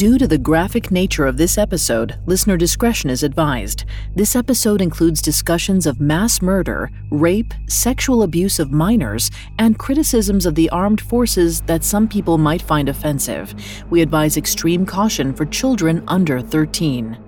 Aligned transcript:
Due 0.00 0.16
to 0.16 0.26
the 0.26 0.38
graphic 0.38 0.90
nature 0.90 1.26
of 1.26 1.36
this 1.36 1.58
episode, 1.58 2.18
listener 2.24 2.56
discretion 2.56 3.10
is 3.10 3.22
advised. 3.22 3.84
This 4.14 4.34
episode 4.34 4.80
includes 4.80 5.20
discussions 5.20 5.86
of 5.86 6.00
mass 6.00 6.40
murder, 6.40 6.90
rape, 7.10 7.52
sexual 7.66 8.22
abuse 8.22 8.58
of 8.58 8.72
minors, 8.72 9.30
and 9.58 9.78
criticisms 9.78 10.46
of 10.46 10.54
the 10.54 10.70
armed 10.70 11.02
forces 11.02 11.60
that 11.66 11.84
some 11.84 12.08
people 12.08 12.38
might 12.38 12.62
find 12.62 12.88
offensive. 12.88 13.54
We 13.90 14.00
advise 14.00 14.38
extreme 14.38 14.86
caution 14.86 15.34
for 15.34 15.44
children 15.44 16.02
under 16.08 16.40
13. 16.40 17.18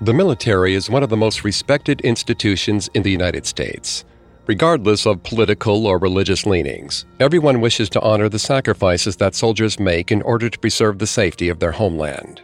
The 0.00 0.14
military 0.14 0.74
is 0.74 0.90
one 0.90 1.04
of 1.04 1.10
the 1.10 1.16
most 1.16 1.44
respected 1.44 2.00
institutions 2.00 2.90
in 2.92 3.04
the 3.04 3.12
United 3.12 3.46
States. 3.46 4.04
Regardless 4.48 5.04
of 5.04 5.22
political 5.24 5.86
or 5.86 5.98
religious 5.98 6.46
leanings, 6.46 7.04
everyone 7.20 7.60
wishes 7.60 7.90
to 7.90 8.00
honor 8.00 8.30
the 8.30 8.38
sacrifices 8.38 9.14
that 9.16 9.34
soldiers 9.34 9.78
make 9.78 10.10
in 10.10 10.22
order 10.22 10.48
to 10.48 10.58
preserve 10.58 10.98
the 10.98 11.06
safety 11.06 11.50
of 11.50 11.58
their 11.58 11.72
homeland. 11.72 12.40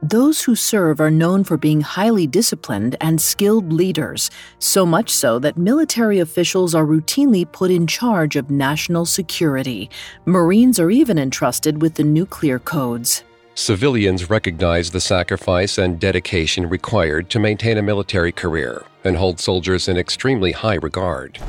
Those 0.00 0.40
who 0.40 0.54
serve 0.54 1.00
are 1.00 1.10
known 1.10 1.42
for 1.42 1.56
being 1.56 1.80
highly 1.80 2.28
disciplined 2.28 2.94
and 3.00 3.20
skilled 3.20 3.72
leaders, 3.72 4.30
so 4.60 4.86
much 4.86 5.10
so 5.10 5.40
that 5.40 5.58
military 5.58 6.20
officials 6.20 6.76
are 6.76 6.86
routinely 6.86 7.50
put 7.50 7.72
in 7.72 7.88
charge 7.88 8.36
of 8.36 8.52
national 8.52 9.04
security. 9.04 9.90
Marines 10.26 10.78
are 10.78 10.92
even 10.92 11.18
entrusted 11.18 11.82
with 11.82 11.94
the 11.94 12.04
nuclear 12.04 12.60
codes. 12.60 13.24
Civilians 13.58 14.30
recognize 14.30 14.92
the 14.92 15.00
sacrifice 15.00 15.78
and 15.78 15.98
dedication 15.98 16.68
required 16.68 17.28
to 17.30 17.40
maintain 17.40 17.76
a 17.76 17.82
military 17.82 18.30
career 18.30 18.84
and 19.02 19.16
hold 19.16 19.40
soldiers 19.40 19.88
in 19.88 19.96
extremely 19.96 20.52
high 20.52 20.76
regard. 20.76 21.40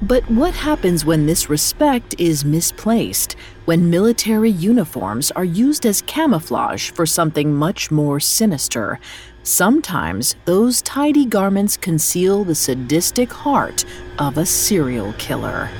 But 0.00 0.22
what 0.30 0.54
happens 0.54 1.04
when 1.04 1.26
this 1.26 1.50
respect 1.50 2.14
is 2.16 2.44
misplaced? 2.44 3.34
When 3.64 3.90
military 3.90 4.52
uniforms 4.52 5.32
are 5.32 5.44
used 5.44 5.84
as 5.84 6.00
camouflage 6.02 6.92
for 6.92 7.06
something 7.06 7.52
much 7.52 7.90
more 7.90 8.20
sinister? 8.20 9.00
Sometimes 9.42 10.36
those 10.44 10.80
tidy 10.80 11.26
garments 11.26 11.76
conceal 11.76 12.44
the 12.44 12.54
sadistic 12.54 13.32
heart 13.32 13.84
of 14.20 14.38
a 14.38 14.46
serial 14.46 15.12
killer. 15.14 15.70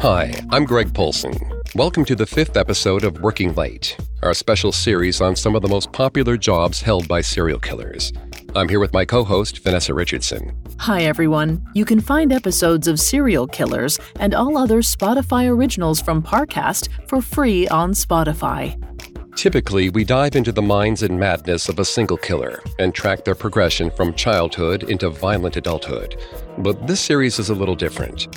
Hi, 0.00 0.32
I'm 0.50 0.64
Greg 0.64 0.94
Polcyn. 0.94 1.36
Welcome 1.74 2.04
to 2.04 2.14
the 2.14 2.24
fifth 2.24 2.56
episode 2.56 3.02
of 3.02 3.20
Working 3.20 3.52
Late, 3.56 3.96
our 4.22 4.32
special 4.32 4.70
series 4.70 5.20
on 5.20 5.34
some 5.34 5.56
of 5.56 5.62
the 5.62 5.66
most 5.66 5.90
popular 5.90 6.36
jobs 6.36 6.80
held 6.80 7.08
by 7.08 7.20
serial 7.20 7.58
killers. 7.58 8.12
I'm 8.54 8.68
here 8.68 8.78
with 8.78 8.92
my 8.92 9.04
co 9.04 9.24
host, 9.24 9.58
Vanessa 9.64 9.92
Richardson. 9.92 10.56
Hi, 10.78 11.02
everyone. 11.02 11.66
You 11.74 11.84
can 11.84 11.98
find 11.98 12.32
episodes 12.32 12.86
of 12.86 13.00
Serial 13.00 13.48
Killers 13.48 13.98
and 14.20 14.34
all 14.34 14.56
other 14.56 14.82
Spotify 14.82 15.50
originals 15.50 16.00
from 16.00 16.22
Parcast 16.22 16.88
for 17.08 17.20
free 17.20 17.66
on 17.66 17.90
Spotify. 17.90 18.80
Typically, 19.34 19.90
we 19.90 20.04
dive 20.04 20.36
into 20.36 20.52
the 20.52 20.62
minds 20.62 21.02
and 21.02 21.18
madness 21.18 21.68
of 21.68 21.80
a 21.80 21.84
single 21.84 22.16
killer 22.16 22.62
and 22.78 22.94
track 22.94 23.24
their 23.24 23.34
progression 23.34 23.90
from 23.90 24.14
childhood 24.14 24.84
into 24.84 25.10
violent 25.10 25.56
adulthood. 25.56 26.16
But 26.58 26.86
this 26.86 27.00
series 27.00 27.40
is 27.40 27.50
a 27.50 27.54
little 27.54 27.76
different. 27.76 28.28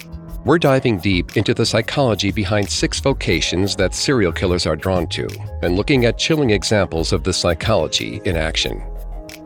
We're 0.44 0.58
diving 0.58 0.98
deep 0.98 1.38
into 1.38 1.54
the 1.54 1.68
psychology 1.68 2.32
behind 2.32 2.68
six 2.68 3.00
vocations 3.00 3.76
that 3.76 3.94
serial 3.94 4.32
killers 4.32 4.66
are 4.66 4.76
drawn 4.76 5.06
to 5.10 5.28
and 5.62 5.76
looking 5.76 6.06
at 6.06 6.18
chilling 6.18 6.50
examples 6.50 7.14
of 7.14 7.24
this 7.24 7.38
psychology 7.38 8.20
in 8.26 8.36
action. 8.36 8.82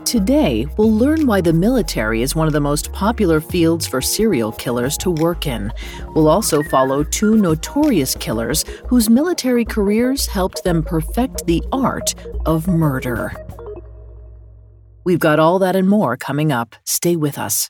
Today, 0.06 0.66
we'll 0.78 0.94
learn 0.94 1.28
why 1.28 1.42
the 1.42 1.52
military 1.52 2.22
is 2.22 2.34
one 2.34 2.48
of 2.48 2.54
the 2.54 2.62
most 2.62 2.94
popular 2.94 3.42
fields 3.42 3.86
for 3.86 4.02
serial 4.02 4.54
killers 4.54 4.96
to 5.00 5.12
work 5.12 5.48
in. 5.48 5.70
We'll 6.14 6.30
also 6.30 6.64
follow 6.64 7.04
two 7.04 7.36
notorious 7.36 8.16
killers 8.16 8.64
whose 8.88 9.10
military 9.10 9.66
careers 9.66 10.26
helped 10.26 10.64
them 10.64 10.82
perfect 10.82 11.46
the 11.46 11.62
art 11.74 12.16
of 12.46 12.70
murder. 12.70 13.34
We've 15.04 15.20
got 15.20 15.40
all 15.40 15.60
that 15.60 15.76
and 15.76 15.90
more 15.90 16.16
coming 16.16 16.54
up. 16.54 16.74
Stay 16.86 17.18
with 17.18 17.38
us. 17.38 17.70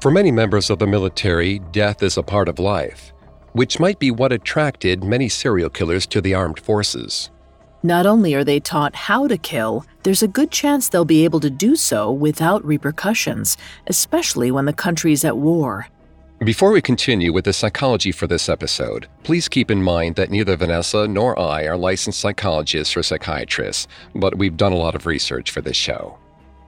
For 0.00 0.10
many 0.10 0.30
members 0.32 0.70
of 0.70 0.78
the 0.78 0.86
military, 0.86 1.58
death 1.72 2.02
is 2.02 2.16
a 2.16 2.22
part 2.22 2.48
of 2.48 2.58
life, 2.58 3.12
which 3.52 3.78
might 3.78 3.98
be 3.98 4.10
what 4.10 4.32
attracted 4.32 5.04
many 5.04 5.28
serial 5.28 5.68
killers 5.68 6.06
to 6.06 6.22
the 6.22 6.32
armed 6.32 6.58
forces. 6.58 7.28
Not 7.82 8.06
only 8.06 8.32
are 8.32 8.42
they 8.42 8.60
taught 8.60 8.94
how 8.94 9.28
to 9.28 9.36
kill, 9.36 9.84
there's 10.02 10.22
a 10.22 10.28
good 10.28 10.50
chance 10.50 10.88
they'll 10.88 11.04
be 11.04 11.24
able 11.24 11.40
to 11.40 11.50
do 11.50 11.76
so 11.76 12.10
without 12.10 12.64
repercussions, 12.64 13.58
especially 13.88 14.50
when 14.50 14.64
the 14.64 14.72
country's 14.72 15.22
at 15.22 15.36
war. 15.36 15.86
Before 16.38 16.70
we 16.70 16.80
continue 16.80 17.34
with 17.34 17.44
the 17.44 17.52
psychology 17.52 18.10
for 18.10 18.26
this 18.26 18.48
episode, 18.48 19.06
please 19.22 19.48
keep 19.48 19.70
in 19.70 19.82
mind 19.82 20.16
that 20.16 20.30
neither 20.30 20.56
Vanessa 20.56 21.06
nor 21.08 21.38
I 21.38 21.64
are 21.64 21.76
licensed 21.76 22.20
psychologists 22.20 22.96
or 22.96 23.02
psychiatrists, 23.02 23.86
but 24.14 24.38
we've 24.38 24.56
done 24.56 24.72
a 24.72 24.78
lot 24.78 24.94
of 24.94 25.04
research 25.04 25.50
for 25.50 25.60
this 25.60 25.76
show. 25.76 26.18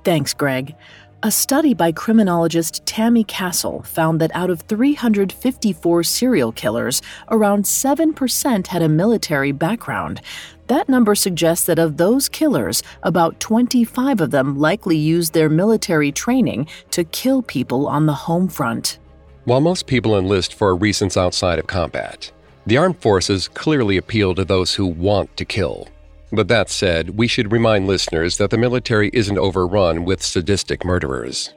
Thanks, 0.05 0.35
Greg. 0.35 0.75
A 1.25 1.31
study 1.31 1.73
by 1.73 1.93
criminologist 1.93 2.85
Tammy 2.85 3.23
Castle 3.23 3.83
found 3.83 4.21
that 4.21 4.35
out 4.35 4.51
of 4.51 4.63
354 4.63 6.03
serial 6.03 6.51
killers, 6.51 7.01
around 7.31 7.65
7% 7.65 8.67
had 8.67 8.83
a 8.83 8.89
military 8.89 9.53
background. 9.53 10.21
That 10.67 10.89
number 10.89 11.15
suggests 11.15 11.65
that 11.67 11.79
of 11.79 11.97
those 11.97 12.29
killers, 12.29 12.83
about 13.05 13.39
25 13.39 14.21
of 14.21 14.33
them 14.33 14.59
likely 14.59 14.97
used 14.97 15.33
their 15.33 15.49
military 15.49 16.11
training 16.11 16.67
to 16.91 17.05
kill 17.05 17.41
people 17.41 17.87
on 17.87 18.07
the 18.07 18.15
home 18.27 18.49
front. 18.49 18.99
While 19.45 19.61
most 19.61 19.87
people 19.87 20.19
enlist 20.19 20.53
for 20.53 20.75
reasons 20.75 21.17
outside 21.17 21.61
of 21.61 21.69
combat, 21.69 22.33
the 22.67 22.79
armed 22.79 23.01
forces 23.01 23.47
clearly 23.47 23.97
appeal 23.97 24.35
to 24.35 24.45
those 24.45 24.75
who 24.75 24.89
want 24.89 25.37
to 25.37 25.45
kill. 25.45 25.87
But 26.33 26.49
that 26.49 26.71
said, 26.71 27.19
we 27.19 27.29
should 27.29 27.53
remind 27.53 27.87
listeners 27.87 28.39
that 28.39 28.51
the 28.51 28.57
military 28.57 29.11
isn't 29.13 29.39
overrun 29.39 30.05
with 30.05 30.23
sadistic 30.23 30.83
murderers. 30.83 31.53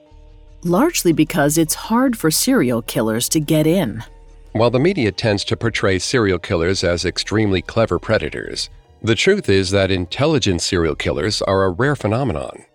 Largely 0.64 1.14
because 1.14 1.58
it's 1.58 1.76
hard 1.76 2.18
for 2.18 2.30
serial 2.30 2.82
killers 2.82 3.30
to 3.30 3.40
get 3.40 3.66
in. 3.66 4.04
While 4.52 4.72
the 4.72 4.80
media 4.80 5.12
tends 5.12 5.46
to 5.46 5.58
portray 5.58 6.00
serial 6.00 6.40
killers 6.40 6.84
as 6.84 7.06
extremely 7.06 7.62
clever 7.62 8.00
predators, 8.00 8.70
the 9.02 9.16
truth 9.16 9.50
is 9.50 9.72
that 9.72 9.92
intelligent 9.92 10.62
serial 10.62 10.96
killers 10.96 11.42
are 11.42 11.64
a 11.64 11.70
rare 11.70 11.96
phenomenon. 11.96 12.66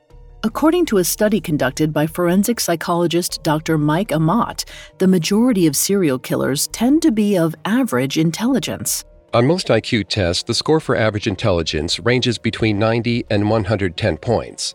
According 0.42 0.86
to 0.86 0.98
a 0.98 1.04
study 1.04 1.40
conducted 1.40 1.92
by 1.92 2.06
forensic 2.06 2.60
psychologist 2.60 3.42
Dr. 3.42 3.76
Mike 3.76 4.08
Aamodt, 4.08 4.64
the 4.96 5.06
majority 5.06 5.66
of 5.66 5.76
serial 5.76 6.18
killers 6.18 6.68
tend 6.68 7.02
to 7.02 7.10
be 7.10 7.36
of 7.36 7.54
average 7.66 8.16
intelligence. 8.16 9.04
On 9.32 9.46
most 9.46 9.68
IQ 9.68 10.08
tests, 10.08 10.42
the 10.42 10.54
score 10.54 10.80
for 10.80 10.96
average 10.96 11.28
intelligence 11.28 12.00
ranges 12.00 12.36
between 12.36 12.80
90 12.80 13.26
and 13.30 13.48
110 13.48 14.16
points. 14.16 14.74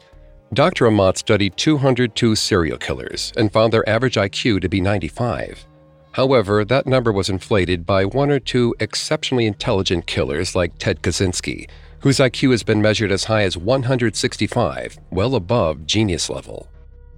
Dr. 0.53 0.85
Aamodt 0.85 1.17
studied 1.17 1.57
202 1.57 2.35
serial 2.37 2.77
killers 2.77 3.33
and 3.35 3.51
found 3.51 3.73
their 3.73 3.87
average 3.89 4.15
IQ 4.15 4.61
to 4.61 4.69
be 4.69 4.79
95. 4.79 5.65
However, 6.13 6.63
that 6.63 6.87
number 6.87 7.11
was 7.11 7.29
inflated 7.29 7.85
by 7.85 8.05
one 8.05 8.31
or 8.31 8.39
two 8.39 8.73
exceptionally 8.79 9.45
intelligent 9.45 10.07
killers 10.07 10.55
like 10.55 10.77
Ted 10.77 11.01
Kaczynski, 11.01 11.69
whose 11.99 12.19
IQ 12.19 12.51
has 12.51 12.63
been 12.63 12.81
measured 12.81 13.11
as 13.11 13.25
high 13.25 13.43
as 13.43 13.57
165, 13.57 14.97
well 15.09 15.35
above 15.35 15.85
genius 15.85 16.29
level. 16.29 16.69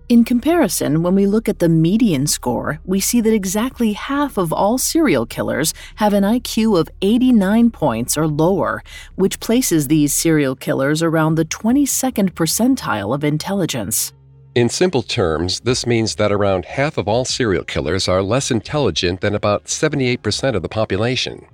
In 0.09 0.23
comparison, 0.23 1.03
when 1.03 1.15
we 1.15 1.27
look 1.27 1.49
at 1.49 1.59
the 1.59 1.67
median 1.67 2.27
score, 2.27 2.79
we 2.85 3.01
see 3.01 3.19
that 3.19 3.33
exactly 3.33 3.91
half 3.91 4.37
of 4.37 4.53
all 4.53 4.77
serial 4.77 5.25
killers 5.25 5.73
have 5.95 6.13
an 6.13 6.23
IQ 6.23 6.79
of 6.79 6.87
89 7.01 7.71
points 7.71 8.17
or 8.17 8.25
lower, 8.25 8.81
which 9.15 9.41
places 9.41 9.89
these 9.89 10.13
serial 10.13 10.55
killers 10.55 11.03
around 11.03 11.35
the 11.35 11.43
22nd 11.43 12.29
percentile 12.31 13.13
of 13.13 13.25
intelligence. 13.25 14.13
In 14.55 14.69
simple 14.69 15.03
terms, 15.03 15.59
this 15.59 15.85
means 15.85 16.15
that 16.15 16.31
around 16.31 16.63
half 16.63 16.97
of 16.97 17.09
all 17.09 17.25
serial 17.25 17.65
killers 17.65 18.07
are 18.07 18.23
less 18.23 18.49
intelligent 18.49 19.19
than 19.19 19.35
about 19.35 19.65
78% 19.65 20.55
of 20.55 20.61
the 20.61 20.69
population. 20.69 21.45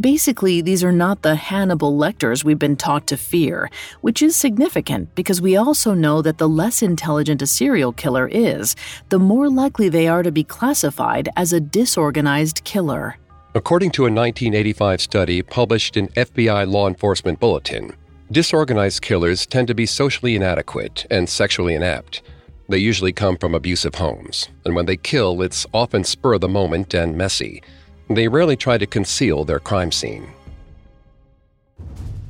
Basically, 0.00 0.62
these 0.62 0.82
are 0.82 0.92
not 0.92 1.20
the 1.20 1.34
Hannibal 1.34 1.94
Lecters 1.94 2.42
we've 2.42 2.58
been 2.58 2.76
taught 2.76 3.06
to 3.08 3.18
fear, 3.18 3.68
which 4.00 4.22
is 4.22 4.34
significant 4.34 5.14
because 5.14 5.42
we 5.42 5.56
also 5.56 5.92
know 5.92 6.22
that 6.22 6.38
the 6.38 6.48
less 6.48 6.80
intelligent 6.80 7.42
a 7.42 7.46
serial 7.46 7.92
killer 7.92 8.26
is, 8.26 8.76
the 9.10 9.18
more 9.18 9.50
likely 9.50 9.90
they 9.90 10.08
are 10.08 10.22
to 10.22 10.32
be 10.32 10.42
classified 10.42 11.28
as 11.36 11.52
a 11.52 11.60
disorganized 11.60 12.64
killer. 12.64 13.18
According 13.54 13.90
to 13.92 14.02
a 14.02 14.04
1985 14.04 15.02
study 15.02 15.42
published 15.42 15.98
in 15.98 16.08
FBI 16.08 16.66
Law 16.66 16.88
Enforcement 16.88 17.38
Bulletin, 17.38 17.92
disorganized 18.32 19.02
killers 19.02 19.44
tend 19.44 19.68
to 19.68 19.74
be 19.74 19.84
socially 19.84 20.34
inadequate 20.34 21.04
and 21.10 21.28
sexually 21.28 21.74
inept. 21.74 22.22
They 22.70 22.78
usually 22.78 23.12
come 23.12 23.36
from 23.36 23.54
abusive 23.54 23.96
homes, 23.96 24.48
and 24.64 24.74
when 24.74 24.86
they 24.86 24.96
kill, 24.96 25.42
it's 25.42 25.66
often 25.74 26.04
spur 26.04 26.34
of 26.34 26.40
the 26.40 26.48
moment 26.48 26.94
and 26.94 27.18
messy. 27.18 27.62
They 28.10 28.26
rarely 28.26 28.56
try 28.56 28.76
to 28.76 28.86
conceal 28.86 29.44
their 29.44 29.60
crime 29.60 29.92
scene. 29.92 30.26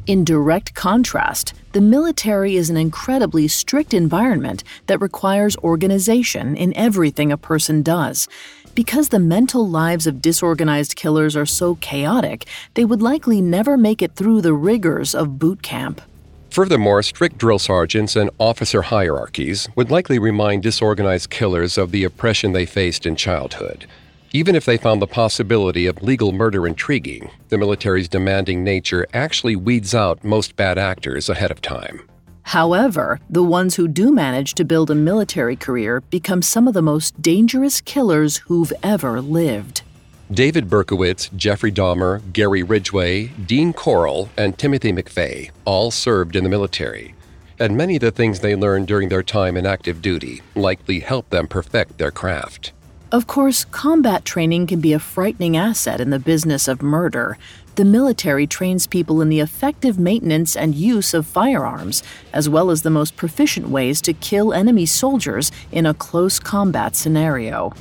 In 0.07 0.25
direct 0.25 0.75
contrast, 0.75 1.55
the 1.73 1.81
military 1.81 2.57
is 2.57 2.69
an 2.69 2.77
incredibly 2.77 3.49
strict 3.49 3.95
environment 3.95 4.63
that 4.89 5.01
requires 5.01 5.57
organization 5.59 6.57
in 6.57 6.77
everything 6.77 7.33
a 7.33 7.39
person 7.39 7.83
does. 7.83 8.29
Because 8.75 9.09
the 9.09 9.19
mental 9.19 9.69
lives 9.69 10.07
of 10.07 10.21
disorganized 10.21 10.97
killers 10.97 11.35
are 11.37 11.47
so 11.47 11.77
chaotic, 11.77 12.47
they 12.75 12.85
would 12.85 13.01
likely 13.01 13.41
never 13.41 13.77
make 13.77 14.03
it 14.03 14.17
through 14.17 14.41
the 14.41 14.53
rigors 14.53 15.15
of 15.15 15.39
boot 15.39 15.63
camp. 15.63 16.03
Furthermore, 16.51 17.03
strict 17.03 17.39
drill 17.39 17.61
sergeants 17.61 18.17
and 18.17 18.31
officer 18.39 18.83
hierarchies 18.83 19.69
would 19.77 19.91
likely 19.91 20.19
remind 20.19 20.63
disorganized 20.63 21.31
killers 21.31 21.79
of 21.79 21.93
the 21.93 22.05
oppression 22.05 22.53
they 22.53 22.67
faced 22.67 23.07
in 23.07 23.15
childhood. 23.15 23.87
Even 24.33 24.55
if 24.55 24.65
they 24.65 24.77
found 24.77 25.03
the 25.03 25.09
possibility 25.09 25.87
of 25.87 26.05
legal 26.05 26.31
murder 26.31 26.65
intriguing, 26.65 27.31
the 27.49 27.59
military's 27.59 28.09
demanding 28.09 28.63
nature 28.63 29.05
actually 29.13 29.57
weeds 29.57 29.93
out 29.93 30.23
most 30.23 30.55
bad 30.55 30.79
actors 30.79 31.29
ahead 31.29 31.51
of 31.51 31.61
time. 31.61 32.09
However, 32.43 33.19
the 33.29 33.43
ones 33.43 33.75
who 33.75 33.89
do 33.89 34.13
manage 34.13 34.55
to 34.55 34.65
build 34.65 34.89
a 34.89 34.95
military 34.95 35.57
career 35.57 36.01
become 36.11 36.43
some 36.43 36.69
of 36.69 36.75
the 36.75 36.83
most 36.83 37.21
dangerous 37.21 37.81
killers 37.81 38.37
who've 38.37 38.73
ever 38.85 39.21
lived. 39.21 39.83
David 40.31 40.71
Berkowitz, 40.71 41.29
Jeffrey 41.37 41.73
Dahmer, 41.73 42.23
Gary 42.33 42.63
Ridgway, 42.63 43.27
Dean 43.47 43.73
Corll, 43.73 44.29
and 44.37 44.57
Timothy 44.57 44.93
McVeigh 44.93 45.51
all 45.65 45.91
served 45.91 46.37
in 46.37 46.45
the 46.45 46.51
military. 46.51 47.17
And 47.59 47.77
many 47.77 47.97
of 47.97 48.01
the 48.01 48.13
things 48.13 48.39
they 48.39 48.55
learned 48.55 48.87
during 48.87 49.09
their 49.09 49.25
time 49.25 49.57
in 49.57 49.67
active 49.67 50.01
duty 50.01 50.41
likely 50.55 51.01
helped 51.01 51.31
them 51.31 51.49
perfect 51.49 51.99
their 51.99 52.13
craft. 52.13 52.73
Of 53.13 53.27
course, 53.27 53.65
combat 53.65 54.25
training 54.25 54.69
can 54.69 54.81
be 54.81 54.93
a 54.93 55.01
frightening 55.01 55.57
asset 55.57 56.01
in 56.01 56.11
the 56.11 56.21
business 56.21 56.69
of 56.69 56.81
murder. 56.81 57.39
The 57.75 57.85
military 57.85 58.47
trains 58.47 58.87
people 58.87 59.21
in 59.21 59.29
the 59.29 59.41
effective 59.41 59.99
maintenance 59.99 60.55
and 60.55 60.77
use 60.77 61.13
of 61.13 61.27
firearms, 61.27 62.05
as 62.33 62.49
well 62.49 62.71
as 62.71 62.83
the 62.83 62.91
most 62.91 63.17
proficient 63.17 63.69
ways 63.69 64.01
to 64.03 64.13
kill 64.13 64.53
enemy 64.53 64.87
soldiers 64.87 65.51
in 65.73 65.87
a 65.87 65.95
close 65.95 66.39
combat 66.39 66.95
scenario. 66.95 67.73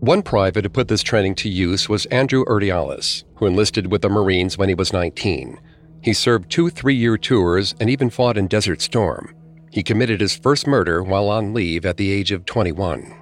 One 0.00 0.22
private 0.22 0.64
who 0.64 0.68
put 0.68 0.88
this 0.88 1.04
training 1.04 1.36
to 1.36 1.48
use 1.48 1.88
was 1.88 2.06
Andrew 2.06 2.44
Urdiales, 2.46 3.22
who 3.36 3.46
enlisted 3.46 3.92
with 3.92 4.02
the 4.02 4.08
Marines 4.08 4.58
when 4.58 4.68
he 4.68 4.74
was 4.74 4.92
19. 4.92 5.60
He 6.00 6.12
served 6.12 6.50
two 6.50 6.68
three 6.68 6.96
year 6.96 7.16
tours 7.16 7.76
and 7.78 7.88
even 7.88 8.10
fought 8.10 8.36
in 8.36 8.48
Desert 8.48 8.80
Storm. 8.80 9.32
He 9.72 9.82
committed 9.82 10.20
his 10.20 10.36
first 10.36 10.66
murder 10.66 11.02
while 11.02 11.30
on 11.30 11.54
leave 11.54 11.86
at 11.86 11.96
the 11.96 12.12
age 12.12 12.30
of 12.30 12.44
21. 12.44 13.14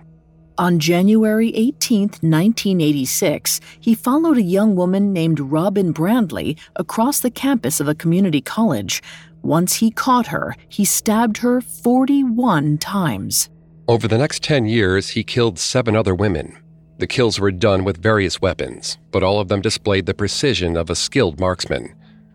On 0.58 0.79
January 0.81 1.55
18, 1.55 2.00
1986, 2.00 3.61
he 3.79 3.94
followed 3.94 4.37
a 4.37 4.43
young 4.43 4.75
woman 4.75 5.12
named 5.12 5.38
Robin 5.38 5.93
Brandley 5.93 6.58
across 6.75 7.20
the 7.20 7.31
campus 7.31 7.79
of 7.79 7.87
a 7.87 7.94
community 7.94 8.41
college. 8.41 9.00
Once 9.43 9.76
he 9.76 9.93
caught 9.93 10.26
her, 10.26 10.56
he 10.69 10.85
stabbed 10.85 11.38
her 11.38 11.61
41 11.61 12.79
times. 12.79 13.49
Over 13.87 14.08
the 14.08 14.19
next 14.19 14.43
10 14.43 14.67
years, 14.67 15.11
he 15.11 15.23
killed 15.23 15.58
seven 15.58 15.94
other 15.94 16.17
women. 16.17 16.58
The 16.99 17.06
kills 17.06 17.41
were 17.41 17.52
done 17.52 17.85
with 17.85 18.02
various 18.02 18.43
weapons, 18.43 18.99
but 19.12 19.23
all 19.23 19.41
of 19.41 19.49
them 19.49 19.62
displayed 19.62 20.05
the 20.05 20.14
precision 20.14 20.76
of 20.76 20.91
a 20.91 20.97
skilled 20.97 21.38
marksman. 21.38 21.94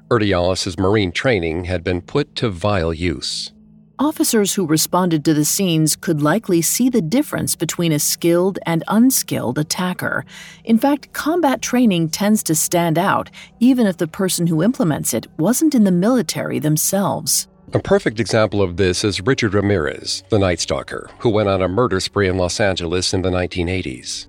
Urdiales' 0.10 0.80
Marine 0.80 1.12
training 1.12 1.66
had 1.66 1.84
been 1.84 2.02
put 2.02 2.34
to 2.38 2.50
vile 2.50 2.94
use. 2.94 3.52
Officers 3.98 4.54
who 4.54 4.66
responded 4.66 5.24
to 5.24 5.34
the 5.34 5.46
scenes 5.46 5.96
could 5.96 6.22
likely 6.22 6.62
see 6.62 6.90
the 6.90 7.02
difference 7.02 7.56
between 7.56 7.94
a 7.94 8.00
skilled 8.00 8.60
and 8.66 8.84
unskilled 8.90 9.58
attacker. 9.58 10.26
In 10.66 10.78
fact, 10.78 11.14
combat 11.14 11.62
training 11.62 12.10
tends 12.10 12.44
to 12.44 12.56
stand 12.56 12.98
out, 12.98 13.32
even 13.62 13.88
if 13.88 13.96
the 13.96 14.08
person 14.08 14.48
who 14.48 14.62
implements 14.62 15.14
it 15.14 15.28
wasn't 15.38 15.74
in 15.74 15.86
the 15.86 15.92
military 15.92 16.60
themselves. 16.60 17.48
A 17.74 17.80
perfect 17.80 18.20
example 18.20 18.62
of 18.62 18.76
this 18.76 19.06
is 19.06 19.22
Richard 19.22 19.54
Ramirez, 19.54 20.24
the 20.30 20.40
Night 20.40 20.60
Stalker, 20.60 21.10
who 21.20 21.30
went 21.30 21.48
on 21.48 21.62
a 21.62 21.70
murder 21.70 22.02
spree 22.02 22.28
in 22.28 22.38
Los 22.38 22.60
Angeles 22.60 23.14
in 23.14 23.22
the 23.22 23.32
1980s. 23.32 24.28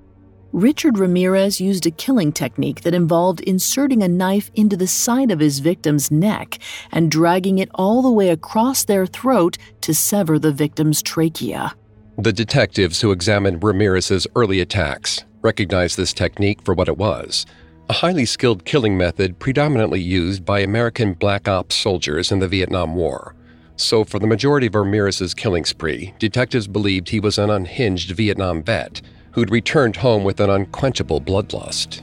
Richard 0.52 0.98
Ramirez 0.98 1.60
used 1.60 1.86
a 1.86 1.90
killing 1.90 2.32
technique 2.32 2.82
that 2.82 2.94
involved 2.94 3.40
inserting 3.40 4.02
a 4.02 4.08
knife 4.08 4.50
into 4.54 4.76
the 4.76 4.86
side 4.86 5.30
of 5.30 5.40
his 5.40 5.58
victim's 5.58 6.10
neck 6.10 6.58
and 6.92 7.10
dragging 7.10 7.58
it 7.58 7.68
all 7.74 8.00
the 8.00 8.10
way 8.10 8.28
across 8.30 8.84
their 8.84 9.06
throat 9.06 9.58
to 9.80 9.92
sever 9.92 10.38
the 10.38 10.52
victim's 10.52 11.02
trachea. 11.02 11.74
The 12.18 12.32
detectives 12.32 13.00
who 13.00 13.12
examined 13.12 13.62
Ramirez's 13.62 14.26
early 14.36 14.60
attacks 14.60 15.24
recognized 15.42 15.96
this 15.96 16.12
technique 16.12 16.62
for 16.62 16.74
what 16.74 16.88
it 16.88 16.96
was 16.96 17.44
a 17.88 17.92
highly 17.92 18.24
skilled 18.24 18.64
killing 18.64 18.96
method 18.96 19.38
predominantly 19.38 20.00
used 20.00 20.44
by 20.44 20.58
American 20.58 21.12
Black 21.12 21.46
Ops 21.46 21.76
soldiers 21.76 22.32
in 22.32 22.40
the 22.40 22.48
Vietnam 22.48 22.96
War. 22.96 23.36
So, 23.76 24.04
for 24.04 24.18
the 24.18 24.26
majority 24.26 24.66
of 24.66 24.74
Ramirez's 24.74 25.34
killing 25.34 25.64
spree, 25.64 26.12
detectives 26.18 26.66
believed 26.66 27.10
he 27.10 27.20
was 27.20 27.38
an 27.38 27.48
unhinged 27.48 28.10
Vietnam 28.10 28.62
vet 28.62 29.02
who'd 29.36 29.50
returned 29.50 29.96
home 29.96 30.24
with 30.24 30.40
an 30.40 30.48
unquenchable 30.48 31.20
bloodlust. 31.20 32.00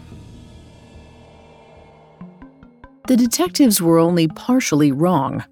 The 3.07 3.17
detectives 3.17 3.81
were 3.81 3.97
only 3.97 4.27
partially 4.27 4.91
wrong. 4.91 5.43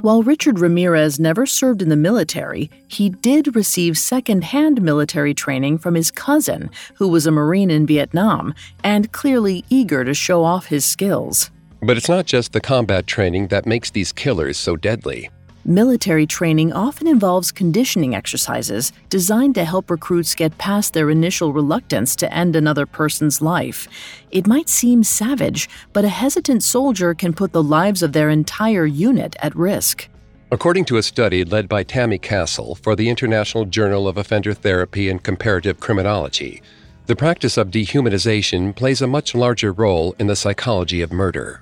While 0.00 0.22
Richard 0.22 0.58
Ramirez 0.58 1.20
never 1.20 1.44
served 1.44 1.82
in 1.82 1.90
the 1.90 1.96
military, 1.96 2.70
he 2.88 3.10
did 3.10 3.54
receive 3.54 3.98
second 3.98 4.44
hand 4.44 4.80
military 4.80 5.34
training 5.34 5.76
from 5.76 5.94
his 5.94 6.10
cousin, 6.10 6.70
who 6.94 7.06
was 7.06 7.26
a 7.26 7.30
Marine 7.30 7.70
in 7.70 7.86
Vietnam 7.86 8.54
and 8.82 9.12
clearly 9.12 9.62
eager 9.68 10.04
to 10.04 10.14
show 10.14 10.42
off 10.42 10.66
his 10.66 10.86
skills. 10.86 11.50
But 11.82 11.98
it's 11.98 12.08
not 12.08 12.24
just 12.24 12.54
the 12.54 12.62
combat 12.62 13.06
training 13.06 13.48
that 13.48 13.66
makes 13.66 13.90
these 13.90 14.10
killers 14.10 14.56
so 14.56 14.74
deadly. 14.74 15.28
Military 15.68 16.28
training 16.28 16.72
often 16.72 17.08
involves 17.08 17.50
conditioning 17.50 18.14
exercises 18.14 18.92
designed 19.08 19.56
to 19.56 19.64
help 19.64 19.90
recruits 19.90 20.32
get 20.36 20.56
past 20.58 20.92
their 20.92 21.10
initial 21.10 21.52
reluctance 21.52 22.14
to 22.14 22.32
end 22.32 22.54
another 22.54 22.86
person's 22.86 23.42
life. 23.42 23.88
It 24.30 24.46
might 24.46 24.68
seem 24.68 25.02
savage, 25.02 25.68
but 25.92 26.04
a 26.04 26.08
hesitant 26.08 26.62
soldier 26.62 27.14
can 27.14 27.32
put 27.32 27.50
the 27.50 27.64
lives 27.64 28.04
of 28.04 28.12
their 28.12 28.30
entire 28.30 28.86
unit 28.86 29.34
at 29.40 29.56
risk. 29.56 30.08
According 30.52 30.84
to 30.84 30.98
a 30.98 31.02
study 31.02 31.42
led 31.42 31.68
by 31.68 31.82
Tammy 31.82 32.18
Castle 32.18 32.76
for 32.76 32.94
the 32.94 33.08
International 33.08 33.64
Journal 33.64 34.06
of 34.06 34.16
Offender 34.16 34.54
Therapy 34.54 35.10
and 35.10 35.20
Comparative 35.20 35.80
Criminology, 35.80 36.62
the 37.06 37.16
practice 37.16 37.56
of 37.56 37.72
dehumanization 37.72 38.72
plays 38.72 39.02
a 39.02 39.08
much 39.08 39.34
larger 39.34 39.72
role 39.72 40.14
in 40.20 40.28
the 40.28 40.36
psychology 40.36 41.02
of 41.02 41.10
murder 41.10 41.60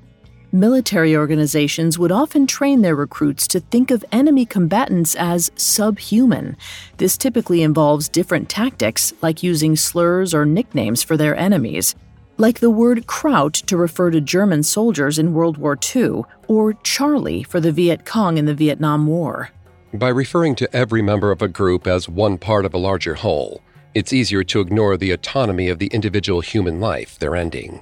military 0.55 1.17
organizations 1.17 1.99
would 1.99 2.13
often 2.13 2.47
train 2.47 2.81
their 2.81 2.95
recruits 2.95 3.49
to 3.49 3.59
think 3.59 3.91
of 3.91 4.05
enemy 4.13 4.47
combatants 4.47 5.15
as 5.17 5.51
subhuman. 5.57 6.57
This 6.97 7.17
typically 7.19 7.63
involves 7.63 8.09
different 8.09 8.49
tactics, 8.49 9.13
like 9.21 9.43
using 9.43 9.75
slurs 9.75 10.33
or 10.33 10.47
nicknames 10.47 11.03
for 11.03 11.17
their 11.17 11.37
enemies, 11.37 11.97
like 12.39 12.61
the 12.61 12.71
word 12.71 13.07
Kraut 13.07 13.55
to 13.55 13.77
refer 13.77 14.11
to 14.11 14.21
German 14.21 14.63
soldiers 14.63 15.19
in 15.19 15.35
World 15.35 15.59
War 15.59 15.77
II, 15.95 16.23
or 16.49 16.75
Charlie 16.85 17.43
for 17.43 17.61
the 17.61 17.73
Viet 17.73 18.05
Cong 18.05 18.39
in 18.39 18.47
the 18.47 18.55
Vietnam 18.55 19.07
War. 19.07 19.51
By 19.93 20.09
referring 20.09 20.55
to 20.57 20.75
every 20.75 21.03
member 21.03 21.31
of 21.31 21.43
a 21.43 21.49
group 21.49 21.87
as 21.87 22.09
one 22.09 22.39
part 22.39 22.65
of 22.65 22.75
a 22.75 22.79
larger 22.79 23.15
whole, 23.15 23.61
it's 23.95 24.13
easier 24.13 24.43
to 24.45 24.61
ignore 24.61 24.97
the 24.97 25.13
autonomy 25.13 25.69
of 25.69 25.79
the 25.79 25.87
individual 25.89 26.41
human 26.41 26.81
life 26.81 27.19
they're 27.19 27.37
ending. 27.37 27.81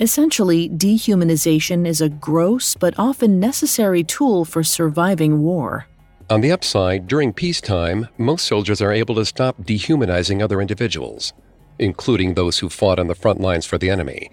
Essentially, 0.00 0.66
dehumanization 0.70 1.86
is 1.86 2.00
a 2.00 2.08
gross 2.08 2.74
but 2.74 2.94
often 2.96 3.38
necessary 3.38 4.02
tool 4.02 4.46
for 4.46 4.64
surviving 4.64 5.42
war. 5.42 5.88
On 6.30 6.40
the 6.40 6.50
upside, 6.50 7.06
during 7.06 7.34
peacetime, 7.34 8.08
most 8.16 8.46
soldiers 8.46 8.80
are 8.80 8.94
able 8.94 9.14
to 9.16 9.26
stop 9.26 9.62
dehumanizing 9.62 10.42
other 10.42 10.62
individuals, 10.62 11.34
including 11.78 12.32
those 12.32 12.60
who 12.60 12.70
fought 12.70 12.98
on 12.98 13.08
the 13.08 13.14
front 13.14 13.42
lines 13.42 13.66
for 13.66 13.76
the 13.76 13.90
enemy. 13.90 14.30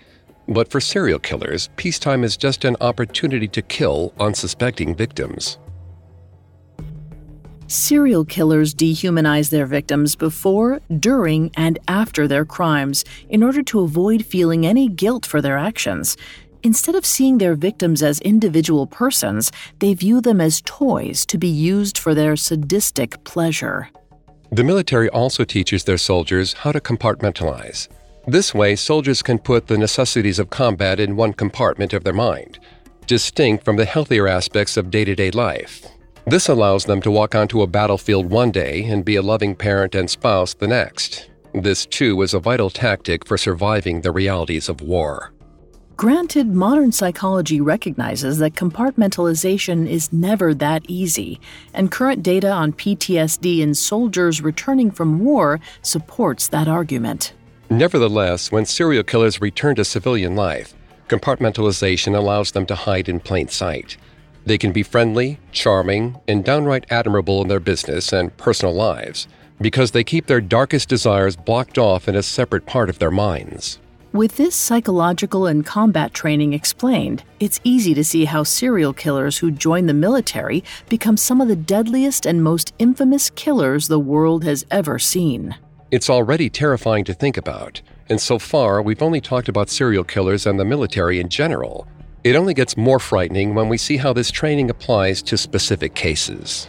But 0.47 0.71
for 0.71 0.79
serial 0.79 1.19
killers, 1.19 1.69
peacetime 1.75 2.23
is 2.23 2.37
just 2.37 2.63
an 2.63 2.77
opportunity 2.79 3.49
to 3.49 3.61
kill 3.61 4.13
unsuspecting 4.21 4.95
victims. 4.95 5.57
Serial 7.67 8.23
killers 8.23 8.73
dehumanize 8.73 9.49
their 9.49 9.65
victims 9.65 10.15
before, 10.15 10.79
during, 10.99 11.51
and 11.57 11.77
after 11.89 12.25
their 12.25 12.45
crimes 12.45 13.03
in 13.29 13.43
order 13.43 13.61
to 13.63 13.81
avoid 13.81 14.25
feeling 14.25 14.65
any 14.65 14.87
guilt 14.87 15.25
for 15.25 15.41
their 15.41 15.57
actions. 15.57 16.15
Instead 16.63 16.95
of 16.95 17.05
seeing 17.05 17.37
their 17.37 17.55
victims 17.55 18.01
as 18.01 18.21
individual 18.21 18.87
persons, 18.87 19.51
they 19.79 19.93
view 19.93 20.21
them 20.21 20.39
as 20.39 20.61
toys 20.65 21.25
to 21.25 21.37
be 21.37 21.49
used 21.49 21.97
for 21.97 22.15
their 22.15 22.37
sadistic 22.37 23.21
pleasure. 23.25 23.89
The 24.49 24.63
military 24.63 25.09
also 25.09 25.43
teaches 25.43 25.83
their 25.83 25.97
soldiers 25.97 26.53
how 26.53 26.71
to 26.71 26.79
compartmentalize. 26.79 27.89
This 28.27 28.53
way, 28.53 28.77
soldiers 28.77 29.21
can 29.21 29.39
put 29.39 29.67
the 29.67 29.77
necessities 29.77 30.39
of 30.39 30.49
combat 30.49 31.01
in 31.01 31.17
one 31.17 31.33
compartment 31.33 31.91
of 31.91 32.05
their 32.05 32.13
mind, 32.13 32.59
distinct 33.07 33.65
from 33.65 33.75
the 33.75 33.85
healthier 33.85 34.27
aspects 34.27 34.77
of 34.77 34.89
day 34.89 35.03
to 35.03 35.15
day 35.15 35.31
life. 35.31 35.85
This 36.27 36.49
allows 36.49 36.83
them 36.83 36.99
to 37.03 37.09
walk 37.09 37.35
onto 37.35 37.61
a 37.61 37.67
battlefield 37.67 38.29
one 38.29 38.51
day 38.51 38.83
and 38.83 39.05
be 39.05 39.15
a 39.15 39.21
loving 39.21 39.55
parent 39.55 39.95
and 39.95 40.09
spouse 40.09 40.53
the 40.53 40.67
next. 40.67 41.29
This, 41.53 41.85
too, 41.85 42.21
is 42.21 42.33
a 42.33 42.39
vital 42.39 42.69
tactic 42.69 43.25
for 43.25 43.37
surviving 43.37 44.01
the 44.01 44.11
realities 44.11 44.67
of 44.67 44.81
war. 44.81 45.31
Granted, 45.95 46.47
modern 46.47 46.91
psychology 46.91 47.61
recognizes 47.61 48.39
that 48.39 48.55
compartmentalization 48.55 49.87
is 49.87 50.11
never 50.11 50.53
that 50.55 50.83
easy, 50.89 51.39
and 51.73 51.93
current 51.93 52.23
data 52.23 52.51
on 52.51 52.73
PTSD 52.73 53.59
in 53.61 53.73
soldiers 53.73 54.41
returning 54.41 54.91
from 54.91 55.19
war 55.19 55.61
supports 55.81 56.49
that 56.49 56.67
argument. 56.67 57.35
Nevertheless, 57.69 58.51
when 58.51 58.65
serial 58.65 59.03
killers 59.03 59.39
return 59.39 59.75
to 59.75 59.85
civilian 59.85 60.35
life, 60.35 60.75
compartmentalization 61.07 62.17
allows 62.17 62.51
them 62.51 62.65
to 62.65 62.75
hide 62.75 63.07
in 63.07 63.21
plain 63.21 63.47
sight. 63.47 63.95
They 64.47 64.57
can 64.57 64.71
be 64.71 64.81
friendly, 64.81 65.39
charming, 65.51 66.21
and 66.25 66.41
downright 66.41 66.85
admirable 66.89 67.41
in 67.41 67.49
their 67.49 67.59
business 67.59 68.13
and 68.13 68.35
personal 68.37 68.73
lives 68.73 69.27
because 69.59 69.91
they 69.91 70.05
keep 70.05 70.27
their 70.27 70.39
darkest 70.39 70.87
desires 70.87 71.35
blocked 71.35 71.77
off 71.77 72.07
in 72.07 72.15
a 72.15 72.23
separate 72.23 72.65
part 72.65 72.89
of 72.89 72.99
their 72.99 73.11
minds. 73.11 73.77
With 74.13 74.37
this 74.37 74.55
psychological 74.55 75.47
and 75.47 75.65
combat 75.65 76.13
training 76.13 76.53
explained, 76.53 77.25
it's 77.41 77.59
easy 77.65 77.93
to 77.95 78.05
see 78.05 78.23
how 78.23 78.43
serial 78.43 78.93
killers 78.93 79.39
who 79.39 79.51
join 79.51 79.85
the 79.85 79.93
military 79.93 80.63
become 80.87 81.17
some 81.17 81.41
of 81.41 81.49
the 81.49 81.55
deadliest 81.57 82.25
and 82.25 82.41
most 82.41 82.73
infamous 82.79 83.29
killers 83.31 83.89
the 83.89 83.99
world 83.99 84.45
has 84.45 84.65
ever 84.71 84.97
seen. 84.97 85.57
It's 85.91 86.09
already 86.09 86.49
terrifying 86.49 87.03
to 87.03 87.13
think 87.13 87.35
about, 87.35 87.81
and 88.07 88.21
so 88.21 88.39
far 88.39 88.81
we've 88.81 89.01
only 89.01 89.19
talked 89.19 89.49
about 89.49 89.67
serial 89.69 90.05
killers 90.05 90.45
and 90.45 90.57
the 90.57 90.63
military 90.63 91.19
in 91.19 91.27
general. 91.27 91.85
It 92.23 92.35
only 92.35 92.53
gets 92.53 92.75
more 92.75 92.99
frightening 92.99 93.55
when 93.55 93.69
we 93.69 93.77
see 93.77 93.97
how 93.97 94.13
this 94.13 94.31
training 94.31 94.69
applies 94.69 95.21
to 95.23 95.37
specific 95.37 95.93
cases. 95.95 96.67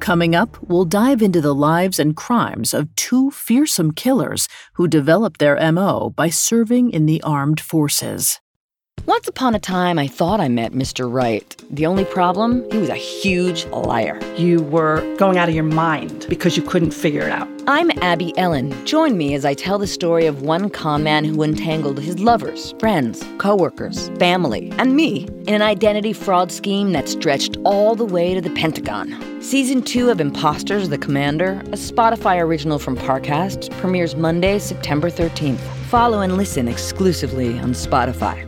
Coming 0.00 0.34
up, 0.34 0.56
we'll 0.62 0.86
dive 0.86 1.20
into 1.20 1.40
the 1.42 1.54
lives 1.54 1.98
and 1.98 2.16
crimes 2.16 2.72
of 2.72 2.94
two 2.94 3.30
fearsome 3.30 3.92
killers 3.92 4.48
who 4.74 4.88
developed 4.88 5.38
their 5.38 5.60
MO 5.72 6.14
by 6.16 6.30
serving 6.30 6.90
in 6.90 7.04
the 7.04 7.20
armed 7.22 7.60
forces. 7.60 8.40
Once 9.08 9.26
upon 9.26 9.54
a 9.54 9.58
time, 9.58 9.98
I 9.98 10.06
thought 10.06 10.38
I 10.38 10.48
met 10.48 10.74
Mr. 10.74 11.10
Right. 11.10 11.56
The 11.70 11.86
only 11.86 12.04
problem, 12.04 12.70
he 12.70 12.76
was 12.76 12.90
a 12.90 12.94
huge 12.94 13.64
liar. 13.68 14.20
You 14.36 14.60
were 14.60 15.00
going 15.16 15.38
out 15.38 15.48
of 15.48 15.54
your 15.54 15.64
mind 15.64 16.26
because 16.28 16.58
you 16.58 16.62
couldn't 16.62 16.90
figure 16.90 17.22
it 17.22 17.30
out. 17.30 17.48
I'm 17.66 17.90
Abby 18.02 18.36
Ellin. 18.36 18.70
Join 18.84 19.16
me 19.16 19.32
as 19.32 19.46
I 19.46 19.54
tell 19.54 19.78
the 19.78 19.86
story 19.86 20.26
of 20.26 20.42
one 20.42 20.68
con 20.68 21.04
man 21.04 21.24
who 21.24 21.42
entangled 21.42 21.98
his 21.98 22.18
lovers, 22.18 22.74
friends, 22.80 23.24
coworkers, 23.38 24.10
family, 24.18 24.70
and 24.76 24.94
me 24.94 25.24
in 25.46 25.54
an 25.54 25.62
identity 25.62 26.12
fraud 26.12 26.52
scheme 26.52 26.92
that 26.92 27.08
stretched 27.08 27.56
all 27.64 27.94
the 27.94 28.04
way 28.04 28.34
to 28.34 28.42
the 28.42 28.50
Pentagon. 28.50 29.16
Season 29.40 29.80
2 29.80 30.10
of 30.10 30.20
Imposters 30.20 30.90
the 30.90 30.98
Commander, 30.98 31.52
a 31.68 31.78
Spotify 31.78 32.42
original 32.42 32.78
from 32.78 32.94
Parcast, 32.94 33.70
premieres 33.78 34.16
Monday, 34.16 34.58
September 34.58 35.08
13th. 35.08 35.60
Follow 35.88 36.20
and 36.20 36.36
listen 36.36 36.68
exclusively 36.68 37.58
on 37.58 37.70
Spotify. 37.70 38.47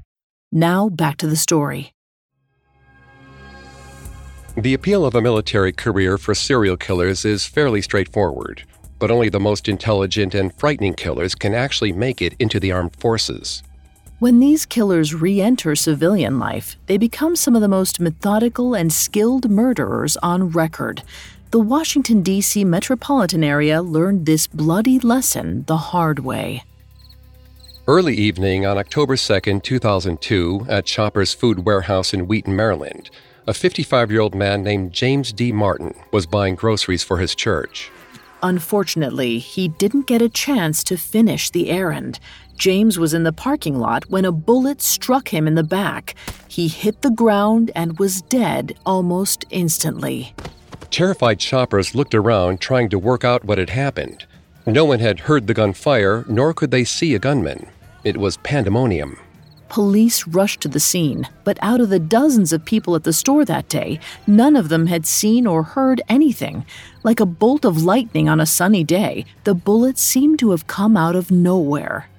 Now, 0.51 0.89
back 0.89 1.17
to 1.17 1.27
the 1.27 1.37
story. 1.37 1.93
The 4.57 4.73
appeal 4.73 5.05
of 5.05 5.15
a 5.15 5.21
military 5.21 5.71
career 5.71 6.17
for 6.17 6.35
serial 6.35 6.75
killers 6.75 7.23
is 7.23 7.45
fairly 7.45 7.81
straightforward, 7.81 8.63
but 8.99 9.09
only 9.09 9.29
the 9.29 9.39
most 9.39 9.69
intelligent 9.69 10.35
and 10.35 10.53
frightening 10.53 10.93
killers 10.93 11.35
can 11.35 11.53
actually 11.53 11.93
make 11.93 12.21
it 12.21 12.35
into 12.37 12.59
the 12.59 12.73
armed 12.73 12.97
forces. 12.97 13.63
When 14.19 14.39
these 14.39 14.65
killers 14.65 15.15
re 15.15 15.39
enter 15.41 15.73
civilian 15.73 16.37
life, 16.37 16.75
they 16.87 16.97
become 16.97 17.37
some 17.37 17.55
of 17.55 17.61
the 17.61 17.69
most 17.69 18.01
methodical 18.01 18.75
and 18.75 18.91
skilled 18.91 19.49
murderers 19.49 20.17
on 20.17 20.49
record. 20.49 21.01
The 21.51 21.59
Washington, 21.59 22.21
D.C. 22.23 22.65
metropolitan 22.65 23.43
area 23.43 23.81
learned 23.81 24.25
this 24.25 24.47
bloody 24.47 24.99
lesson 24.99 25.63
the 25.65 25.77
hard 25.77 26.19
way. 26.19 26.63
Early 27.91 28.15
evening 28.15 28.65
on 28.65 28.77
October 28.77 29.17
2, 29.17 29.59
2002, 29.59 30.65
at 30.69 30.87
Shoppers 30.87 31.33
Food 31.33 31.65
Warehouse 31.65 32.13
in 32.13 32.25
Wheaton, 32.25 32.55
Maryland, 32.55 33.09
a 33.45 33.53
55 33.53 34.09
year 34.09 34.21
old 34.21 34.33
man 34.33 34.63
named 34.63 34.93
James 34.93 35.33
D. 35.33 35.51
Martin 35.51 35.93
was 36.09 36.25
buying 36.25 36.55
groceries 36.55 37.03
for 37.03 37.17
his 37.17 37.35
church. 37.35 37.91
Unfortunately, 38.41 39.39
he 39.39 39.67
didn't 39.67 40.07
get 40.07 40.21
a 40.21 40.29
chance 40.29 40.85
to 40.85 40.95
finish 40.95 41.49
the 41.49 41.69
errand. 41.69 42.21
James 42.55 42.97
was 42.97 43.13
in 43.13 43.23
the 43.23 43.33
parking 43.33 43.77
lot 43.77 44.09
when 44.09 44.23
a 44.23 44.31
bullet 44.31 44.81
struck 44.81 45.33
him 45.33 45.45
in 45.45 45.55
the 45.55 45.61
back. 45.61 46.15
He 46.47 46.69
hit 46.69 47.01
the 47.01 47.11
ground 47.11 47.71
and 47.75 47.99
was 47.99 48.21
dead 48.21 48.77
almost 48.85 49.43
instantly. 49.49 50.33
Terrified 50.91 51.41
shoppers 51.41 51.93
looked 51.93 52.15
around 52.15 52.61
trying 52.61 52.87
to 52.87 52.97
work 52.97 53.25
out 53.25 53.43
what 53.43 53.57
had 53.57 53.71
happened. 53.71 54.25
No 54.65 54.85
one 54.85 54.99
had 54.99 55.21
heard 55.21 55.47
the 55.47 55.53
gun 55.53 55.73
fire, 55.73 56.23
nor 56.29 56.53
could 56.53 56.71
they 56.71 56.85
see 56.85 57.13
a 57.13 57.19
gunman. 57.19 57.67
It 58.03 58.17
was 58.17 58.37
pandemonium. 58.37 59.17
Police 59.69 60.27
rushed 60.27 60.59
to 60.61 60.67
the 60.67 60.81
scene, 60.81 61.29
but 61.45 61.57
out 61.61 61.79
of 61.79 61.89
the 61.89 61.99
dozens 61.99 62.51
of 62.51 62.65
people 62.65 62.95
at 62.95 63.05
the 63.05 63.13
store 63.13 63.45
that 63.45 63.69
day, 63.69 63.99
none 64.27 64.57
of 64.57 64.67
them 64.67 64.87
had 64.87 65.05
seen 65.05 65.47
or 65.47 65.63
heard 65.63 66.01
anything. 66.09 66.65
Like 67.03 67.21
a 67.21 67.25
bolt 67.25 67.63
of 67.63 67.83
lightning 67.83 68.27
on 68.27 68.41
a 68.41 68.45
sunny 68.45 68.83
day, 68.83 69.25
the 69.45 69.53
bullet 69.53 69.97
seemed 69.97 70.39
to 70.39 70.51
have 70.51 70.67
come 70.67 70.97
out 70.97 71.15
of 71.15 71.31
nowhere. 71.31 72.09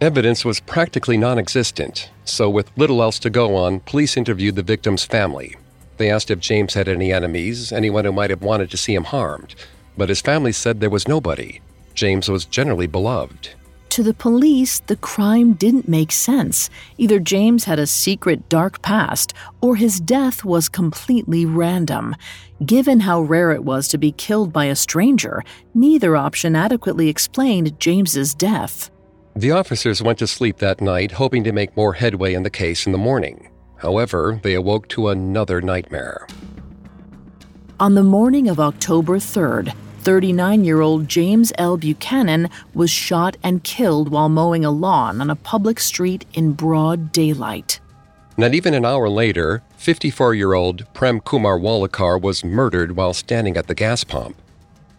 Evidence 0.00 0.44
was 0.44 0.60
practically 0.60 1.16
non 1.16 1.38
existent, 1.38 2.10
so 2.24 2.48
with 2.48 2.70
little 2.76 3.02
else 3.02 3.18
to 3.20 3.30
go 3.30 3.56
on, 3.56 3.80
police 3.80 4.16
interviewed 4.16 4.54
the 4.54 4.62
victim's 4.62 5.04
family. 5.04 5.56
They 5.96 6.10
asked 6.10 6.30
if 6.30 6.40
James 6.40 6.74
had 6.74 6.88
any 6.88 7.12
enemies, 7.12 7.72
anyone 7.72 8.04
who 8.04 8.12
might 8.12 8.30
have 8.30 8.42
wanted 8.42 8.70
to 8.70 8.76
see 8.76 8.94
him 8.94 9.04
harmed, 9.04 9.54
but 9.96 10.08
his 10.08 10.20
family 10.20 10.52
said 10.52 10.78
there 10.78 10.90
was 10.90 11.08
nobody. 11.08 11.60
James 11.94 12.28
was 12.28 12.44
generally 12.44 12.86
beloved. 12.86 13.50
To 13.92 14.02
the 14.02 14.14
police, 14.14 14.80
the 14.80 14.96
crime 14.96 15.52
didn't 15.52 15.86
make 15.86 16.12
sense. 16.12 16.70
Either 16.96 17.20
James 17.20 17.64
had 17.64 17.78
a 17.78 17.86
secret 17.86 18.48
dark 18.48 18.80
past, 18.80 19.34
or 19.60 19.76
his 19.76 20.00
death 20.00 20.46
was 20.46 20.70
completely 20.70 21.44
random. 21.44 22.16
Given 22.64 23.00
how 23.00 23.20
rare 23.20 23.50
it 23.50 23.64
was 23.64 23.88
to 23.88 23.98
be 23.98 24.12
killed 24.12 24.50
by 24.50 24.64
a 24.64 24.76
stranger, 24.76 25.44
neither 25.74 26.16
option 26.16 26.56
adequately 26.56 27.10
explained 27.10 27.78
James's 27.78 28.34
death. 28.34 28.90
The 29.36 29.50
officers 29.50 30.02
went 30.02 30.18
to 30.20 30.26
sleep 30.26 30.56
that 30.56 30.80
night, 30.80 31.12
hoping 31.12 31.44
to 31.44 31.52
make 31.52 31.76
more 31.76 31.92
headway 31.92 32.32
in 32.32 32.44
the 32.44 32.48
case 32.48 32.86
in 32.86 32.92
the 32.92 32.98
morning. 32.98 33.50
However, 33.76 34.40
they 34.42 34.54
awoke 34.54 34.88
to 34.88 35.08
another 35.08 35.60
nightmare. 35.60 36.26
On 37.78 37.94
the 37.94 38.02
morning 38.02 38.48
of 38.48 38.58
October 38.58 39.18
3rd, 39.18 39.74
39 40.02 40.64
year 40.64 40.80
old 40.80 41.06
James 41.06 41.52
L. 41.58 41.76
Buchanan 41.76 42.50
was 42.74 42.90
shot 42.90 43.36
and 43.44 43.62
killed 43.62 44.08
while 44.08 44.28
mowing 44.28 44.64
a 44.64 44.70
lawn 44.70 45.20
on 45.20 45.30
a 45.30 45.36
public 45.36 45.78
street 45.78 46.24
in 46.34 46.52
broad 46.52 47.12
daylight. 47.12 47.78
Not 48.36 48.54
even 48.54 48.74
an 48.74 48.84
hour 48.84 49.08
later, 49.08 49.62
54 49.76 50.34
year 50.34 50.54
old 50.54 50.92
Prem 50.92 51.20
Kumar 51.20 51.56
Walekar 51.56 52.20
was 52.20 52.44
murdered 52.44 52.96
while 52.96 53.14
standing 53.14 53.56
at 53.56 53.68
the 53.68 53.74
gas 53.74 54.02
pump. 54.02 54.36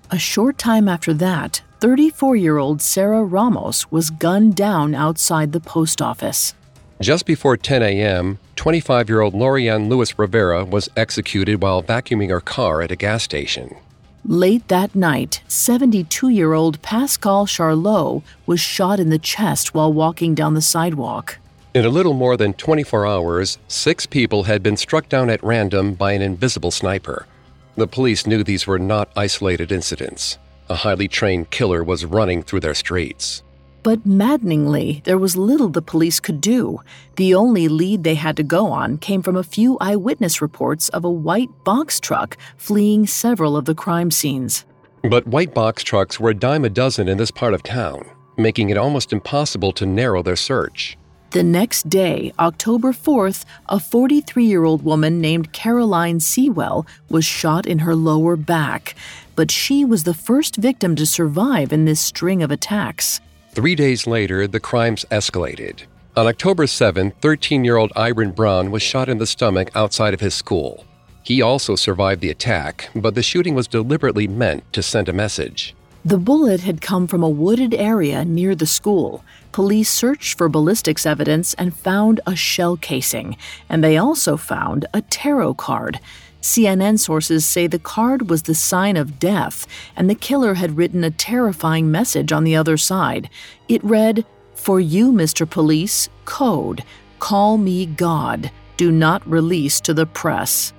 A 0.09 0.17
short 0.17 0.57
time 0.57 0.87
after 0.87 1.13
that, 1.15 1.61
34 1.81 2.37
year 2.37 2.57
old 2.57 2.81
Sarah 2.81 3.25
Ramos 3.25 3.91
was 3.91 4.09
gunned 4.09 4.55
down 4.55 4.95
outside 4.95 5.51
the 5.51 5.59
post 5.59 6.01
office. 6.01 6.53
Just 7.01 7.25
before 7.25 7.57
10 7.57 7.83
a.m., 7.83 8.39
25 8.55 9.09
year 9.09 9.19
old 9.19 9.33
Lorianne 9.33 9.89
Lewis 9.89 10.17
Rivera 10.17 10.63
was 10.63 10.87
executed 10.95 11.61
while 11.61 11.83
vacuuming 11.83 12.29
her 12.29 12.39
car 12.39 12.81
at 12.81 12.91
a 12.91 12.95
gas 12.95 13.23
station. 13.23 13.75
Late 14.25 14.69
that 14.69 14.95
night, 14.95 15.43
72 15.49 16.29
year 16.29 16.53
old 16.53 16.81
Pascal 16.81 17.45
Charlot 17.45 18.23
was 18.45 18.61
shot 18.61 18.97
in 18.97 19.09
the 19.09 19.19
chest 19.19 19.73
while 19.73 19.91
walking 19.91 20.33
down 20.33 20.53
the 20.53 20.61
sidewalk. 20.61 21.39
In 21.73 21.83
a 21.83 21.89
little 21.89 22.13
more 22.13 22.37
than 22.37 22.53
24 22.53 23.05
hours, 23.05 23.57
six 23.67 24.05
people 24.05 24.43
had 24.43 24.63
been 24.63 24.77
struck 24.77 25.09
down 25.09 25.29
at 25.29 25.43
random 25.43 25.93
by 25.93 26.13
an 26.13 26.21
invisible 26.21 26.71
sniper. 26.71 27.27
The 27.75 27.85
police 27.85 28.25
knew 28.25 28.45
these 28.45 28.65
were 28.65 28.79
not 28.79 29.09
isolated 29.17 29.73
incidents. 29.73 30.37
A 30.69 30.75
highly 30.75 31.09
trained 31.09 31.49
killer 31.49 31.83
was 31.83 32.05
running 32.05 32.43
through 32.43 32.61
their 32.61 32.75
streets. 32.75 33.43
But 33.83 34.05
maddeningly, 34.05 35.01
there 35.03 35.17
was 35.17 35.35
little 35.35 35.67
the 35.67 35.81
police 35.81 36.21
could 36.21 36.39
do. 36.39 36.79
The 37.17 37.35
only 37.35 37.67
lead 37.67 38.05
they 38.05 38.15
had 38.15 38.37
to 38.37 38.43
go 38.43 38.67
on 38.67 38.97
came 38.97 39.21
from 39.21 39.35
a 39.35 39.43
few 39.43 39.77
eyewitness 39.81 40.41
reports 40.41 40.87
of 40.89 41.03
a 41.03 41.11
white 41.11 41.49
box 41.65 41.99
truck 41.99 42.37
fleeing 42.55 43.05
several 43.05 43.57
of 43.57 43.65
the 43.65 43.75
crime 43.75 44.09
scenes. 44.09 44.63
But 45.03 45.27
white 45.27 45.53
box 45.53 45.83
trucks 45.83 46.17
were 46.17 46.29
a 46.29 46.33
dime 46.33 46.63
a 46.63 46.69
dozen 46.69 47.09
in 47.09 47.17
this 47.17 47.29
part 47.29 47.53
of 47.53 47.61
town, 47.61 48.09
making 48.37 48.69
it 48.69 48.77
almost 48.77 49.11
impossible 49.11 49.73
to 49.73 49.85
narrow 49.85 50.23
their 50.23 50.37
search. 50.37 50.97
The 51.31 51.43
next 51.43 51.89
day, 51.89 52.31
October 52.39 52.93
4th, 52.93 53.43
a 53.67 53.81
43 53.81 54.45
year 54.45 54.63
old 54.63 54.83
woman 54.85 55.19
named 55.19 55.51
Caroline 55.51 56.21
Seawell 56.21 56.87
was 57.09 57.25
shot 57.25 57.65
in 57.65 57.79
her 57.79 57.95
lower 57.95 58.37
back, 58.37 58.95
but 59.35 59.51
she 59.51 59.83
was 59.83 60.05
the 60.05 60.13
first 60.13 60.55
victim 60.55 60.95
to 60.95 61.05
survive 61.05 61.73
in 61.73 61.83
this 61.83 61.99
string 61.99 62.41
of 62.43 62.51
attacks. 62.51 63.19
Three 63.53 63.75
days 63.75 64.07
later, 64.07 64.47
the 64.47 64.59
crimes 64.59 65.05
escalated. 65.11 65.83
On 66.17 66.25
October 66.25 66.65
7, 66.65 67.11
13 67.21 67.63
year 67.63 67.77
old 67.77 67.93
Iran 67.95 68.31
Brown 68.31 68.71
was 68.71 68.81
shot 68.81 69.09
in 69.09 69.19
the 69.19 69.27
stomach 69.27 69.69
outside 69.75 70.15
of 70.15 70.21
his 70.21 70.33
school. 70.33 70.85
He 71.21 71.39
also 71.39 71.75
survived 71.75 72.21
the 72.21 72.31
attack, 72.31 72.89
but 72.95 73.13
the 73.13 73.21
shooting 73.21 73.53
was 73.53 73.67
deliberately 73.67 74.27
meant 74.27 74.63
to 74.73 74.81
send 74.81 75.07
a 75.07 75.13
message. 75.13 75.75
The 76.03 76.17
bullet 76.17 76.61
had 76.61 76.81
come 76.81 77.05
from 77.05 77.21
a 77.21 77.29
wooded 77.29 77.75
area 77.75 78.25
near 78.25 78.55
the 78.55 78.65
school. 78.65 79.23
Police 79.51 79.89
searched 79.89 80.35
for 80.35 80.49
ballistics 80.49 81.05
evidence 81.05 81.53
and 81.53 81.75
found 81.75 82.21
a 82.25 82.35
shell 82.35 82.75
casing, 82.75 83.37
and 83.69 83.83
they 83.83 83.97
also 83.97 84.35
found 84.35 84.87
a 84.95 85.01
tarot 85.03 85.53
card. 85.53 85.99
CNN 86.43 86.99
sources 86.99 87.45
say 87.45 87.67
the 87.67 87.79
card 87.79 88.29
was 88.29 88.43
the 88.43 88.53
sign 88.53 88.97
of 88.97 89.17
death, 89.17 89.65
and 89.95 90.09
the 90.09 90.15
killer 90.15 90.55
had 90.55 90.75
written 90.75 91.01
a 91.05 91.09
terrifying 91.09 91.89
message 91.89 92.33
on 92.33 92.43
the 92.43 92.53
other 92.53 92.75
side. 92.75 93.29
It 93.69 93.81
read, 93.81 94.25
For 94.53 94.81
you, 94.81 95.13
Mr. 95.13 95.49
Police, 95.49 96.09
code, 96.25 96.83
call 97.19 97.57
me 97.57 97.85
God, 97.85 98.51
do 98.75 98.91
not 98.91 99.25
release 99.25 99.79
to 99.81 99.93
the 99.93 100.05
press. 100.05 100.73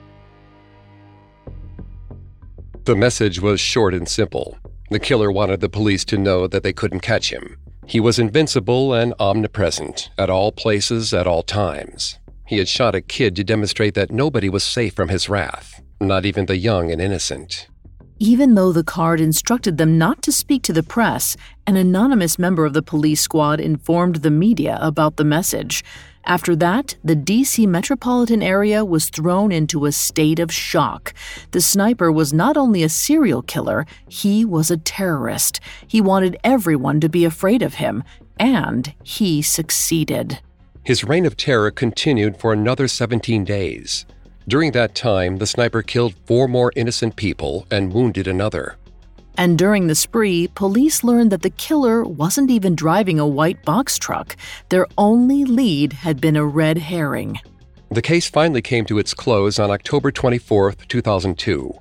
The 2.85 2.95
message 2.95 3.41
was 3.41 3.59
short 3.59 3.95
and 3.95 4.07
simple. 4.07 4.59
The 4.91 5.01
killer 5.01 5.33
wanted 5.33 5.63
the 5.63 5.71
police 5.71 6.05
to 6.07 6.19
know 6.19 6.47
that 6.47 6.63
they 6.63 6.75
couldn't 6.75 7.01
catch 7.01 7.33
him. 7.33 7.57
He 7.87 8.01
was 8.01 8.19
invincible 8.19 8.93
and 8.93 9.15
omnipresent, 9.19 10.11
at 10.19 10.29
all 10.29 10.53
places, 10.53 11.15
at 11.15 11.27
all 11.27 11.43
times. 11.43 12.19
He 12.47 12.59
had 12.59 12.69
shot 12.69 12.95
a 12.95 13.01
kid 13.01 13.35
to 13.37 13.45
demonstrate 13.45 13.95
that 13.95 14.11
nobody 14.11 14.49
was 14.49 14.65
safe 14.65 14.95
from 14.95 15.09
his 15.09 15.29
wrath, 15.29 15.83
not 16.01 16.27
even 16.27 16.47
the 16.47 16.59
young 16.59 16.91
and 16.91 17.01
innocent. 17.01 17.69
Even 18.19 18.55
though 18.55 18.73
the 18.73 18.85
card 18.85 19.21
instructed 19.21 19.77
them 19.77 19.99
not 19.99 20.23
to 20.23 20.31
speak 20.31 20.63
to 20.63 20.73
the 20.73 20.83
press, 20.83 21.37
an 21.67 21.77
anonymous 21.77 22.39
member 22.39 22.65
of 22.65 22.73
the 22.73 22.83
police 22.83 23.21
squad 23.21 23.61
informed 23.61 24.17
the 24.17 24.31
media 24.31 24.79
about 24.81 25.17
the 25.17 25.25
message. 25.25 25.83
After 26.27 26.55
that, 26.57 26.97
the 27.03 27.17
DC 27.17 27.67
metropolitan 27.67 28.43
area 28.43 28.85
was 28.85 29.11
thrown 29.11 29.51
into 29.51 29.85
a 29.85 29.93
state 29.93 30.39
of 30.39 30.53
shock. 30.53 31.13
The 31.51 31.61
sniper 31.61 32.13
was 32.13 32.33
not 32.33 32.57
only 32.57 32.83
a 32.83 32.89
serial 32.89 33.43
killer, 33.43 33.85
he 34.09 34.45
was 34.45 34.71
a 34.71 34.77
terrorist. 34.77 35.61
He 35.87 36.01
wanted 36.01 36.39
everyone 36.45 37.01
to 37.01 37.09
be 37.09 37.25
afraid 37.25 37.63
of 37.63 37.75
him, 37.75 38.05
and 38.39 38.95
he 39.03 39.43
succeeded. 39.43 40.41
His 40.85 41.03
reign 41.03 41.25
of 41.25 41.39
terror 41.39 41.71
continued 41.71 42.37
for 42.37 42.53
another 42.53 42.89
17 42.89 43.43
days. 43.43 44.05
During 44.47 44.73
that 44.73 44.95
time, 44.95 45.39
the 45.39 45.47
sniper 45.47 45.81
killed 45.81 46.15
four 46.27 46.47
more 46.47 46.73
innocent 46.77 47.17
people 47.17 47.67
and 47.71 47.91
wounded 47.91 48.29
another. 48.29 48.77
And 49.39 49.57
during 49.57 49.87
the 49.87 49.95
spree, 49.95 50.49
police 50.55 51.03
learned 51.03 51.33
that 51.33 51.41
the 51.41 51.49
killer 51.49 52.05
wasn't 52.05 52.51
even 52.51 52.75
driving 52.75 53.19
a 53.19 53.27
white 53.27 53.65
box 53.65 53.99
truck. 53.99 54.37
Their 54.69 54.87
only 54.99 55.47
lead 55.47 55.95
had 55.95 56.21
been 56.21 56.37
a 56.37 56.45
red 56.45 56.77
herring. 56.77 57.41
The 57.91 58.03
case 58.03 58.29
finally 58.29 58.61
came 58.61 58.85
to 58.85 58.99
its 58.99 59.15
close 59.15 59.59
on 59.59 59.71
October 59.71 60.13
24, 60.13 60.73
2002. 60.87 61.73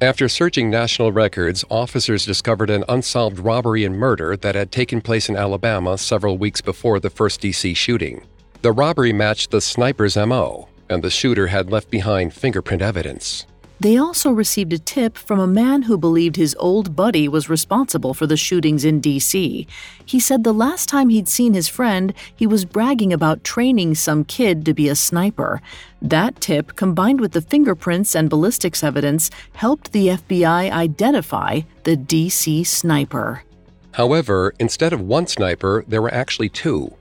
After 0.00 0.28
searching 0.28 0.68
national 0.68 1.12
records, 1.12 1.64
officers 1.70 2.26
discovered 2.26 2.70
an 2.70 2.84
unsolved 2.88 3.38
robbery 3.38 3.84
and 3.84 3.96
murder 3.96 4.36
that 4.36 4.56
had 4.56 4.72
taken 4.72 5.00
place 5.00 5.28
in 5.28 5.36
Alabama 5.36 5.96
several 5.96 6.38
weeks 6.38 6.60
before 6.60 6.98
the 6.98 7.10
first 7.10 7.40
DC 7.40 7.76
shooting. 7.76 8.26
The 8.60 8.72
robbery 8.72 9.12
matched 9.12 9.52
the 9.52 9.60
sniper's 9.60 10.16
MO, 10.16 10.68
and 10.88 11.02
the 11.02 11.10
shooter 11.10 11.46
had 11.46 11.70
left 11.70 11.90
behind 11.90 12.34
fingerprint 12.34 12.82
evidence. 12.82 13.46
They 13.80 13.96
also 13.96 14.32
received 14.32 14.72
a 14.72 14.80
tip 14.80 15.16
from 15.16 15.38
a 15.38 15.46
man 15.46 15.82
who 15.82 15.96
believed 15.96 16.34
his 16.34 16.56
old 16.58 16.96
buddy 16.96 17.28
was 17.28 17.48
responsible 17.48 18.12
for 18.12 18.26
the 18.26 18.36
shootings 18.36 18.84
in 18.84 18.98
D.C. 18.98 19.68
He 20.04 20.18
said 20.18 20.42
the 20.42 20.52
last 20.52 20.88
time 20.88 21.10
he'd 21.10 21.28
seen 21.28 21.54
his 21.54 21.68
friend, 21.68 22.12
he 22.34 22.48
was 22.48 22.64
bragging 22.64 23.12
about 23.12 23.44
training 23.44 23.94
some 23.94 24.24
kid 24.24 24.64
to 24.64 24.74
be 24.74 24.88
a 24.88 24.96
sniper. 24.96 25.62
That 26.02 26.40
tip, 26.40 26.74
combined 26.74 27.20
with 27.20 27.30
the 27.30 27.40
fingerprints 27.40 28.16
and 28.16 28.28
ballistics 28.28 28.82
evidence, 28.82 29.30
helped 29.52 29.92
the 29.92 30.08
FBI 30.08 30.72
identify 30.72 31.60
the 31.84 31.94
D.C. 31.94 32.64
sniper. 32.64 33.44
However, 33.92 34.52
instead 34.58 34.92
of 34.92 35.00
one 35.00 35.28
sniper, 35.28 35.84
there 35.86 36.02
were 36.02 36.12
actually 36.12 36.48
two 36.48 36.92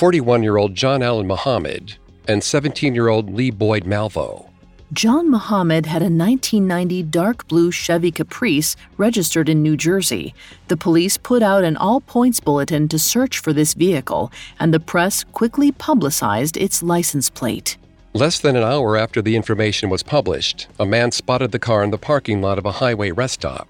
41 0.00 0.42
year 0.42 0.56
old 0.56 0.74
John 0.74 1.02
Allen 1.02 1.26
Muhammad, 1.26 1.98
and 2.26 2.42
17 2.42 2.94
year 2.94 3.08
old 3.08 3.34
Lee 3.34 3.50
Boyd 3.50 3.84
Malvo. 3.84 4.48
John 4.94 5.30
Muhammad 5.30 5.84
had 5.84 6.00
a 6.00 6.08
1990 6.08 7.02
dark 7.02 7.46
blue 7.48 7.70
Chevy 7.70 8.10
Caprice 8.10 8.76
registered 8.96 9.50
in 9.50 9.62
New 9.62 9.76
Jersey. 9.76 10.32
The 10.68 10.78
police 10.78 11.18
put 11.18 11.42
out 11.42 11.64
an 11.64 11.76
all 11.76 12.00
points 12.00 12.40
bulletin 12.40 12.88
to 12.88 12.98
search 12.98 13.40
for 13.40 13.52
this 13.52 13.74
vehicle, 13.74 14.32
and 14.58 14.72
the 14.72 14.80
press 14.80 15.22
quickly 15.22 15.70
publicized 15.70 16.56
its 16.56 16.82
license 16.82 17.28
plate. 17.28 17.76
Less 18.14 18.40
than 18.40 18.56
an 18.56 18.62
hour 18.62 18.96
after 18.96 19.20
the 19.20 19.36
information 19.36 19.90
was 19.90 20.02
published, 20.02 20.66
a 20.78 20.86
man 20.86 21.12
spotted 21.12 21.52
the 21.52 21.58
car 21.58 21.84
in 21.84 21.90
the 21.90 21.98
parking 21.98 22.40
lot 22.40 22.56
of 22.56 22.64
a 22.64 22.72
highway 22.72 23.10
rest 23.10 23.34
stop. 23.34 23.68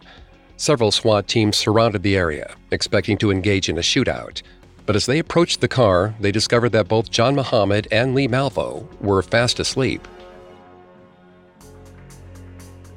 Several 0.56 0.92
SWAT 0.92 1.26
teams 1.26 1.56
surrounded 1.56 2.04
the 2.04 2.16
area, 2.16 2.54
expecting 2.70 3.18
to 3.18 3.32
engage 3.32 3.68
in 3.68 3.78
a 3.78 3.80
shootout. 3.80 4.42
But 4.90 4.96
as 4.96 5.07
they 5.07 5.20
approached 5.20 5.61
the 5.61 5.68
car, 5.68 6.16
they 6.18 6.33
discovered 6.33 6.70
that 6.70 6.88
both 6.88 7.12
John 7.12 7.37
Muhammad 7.37 7.87
and 7.92 8.12
Lee 8.12 8.26
Malvo 8.26 8.88
were 9.00 9.22
fast 9.22 9.61
asleep. 9.61 10.09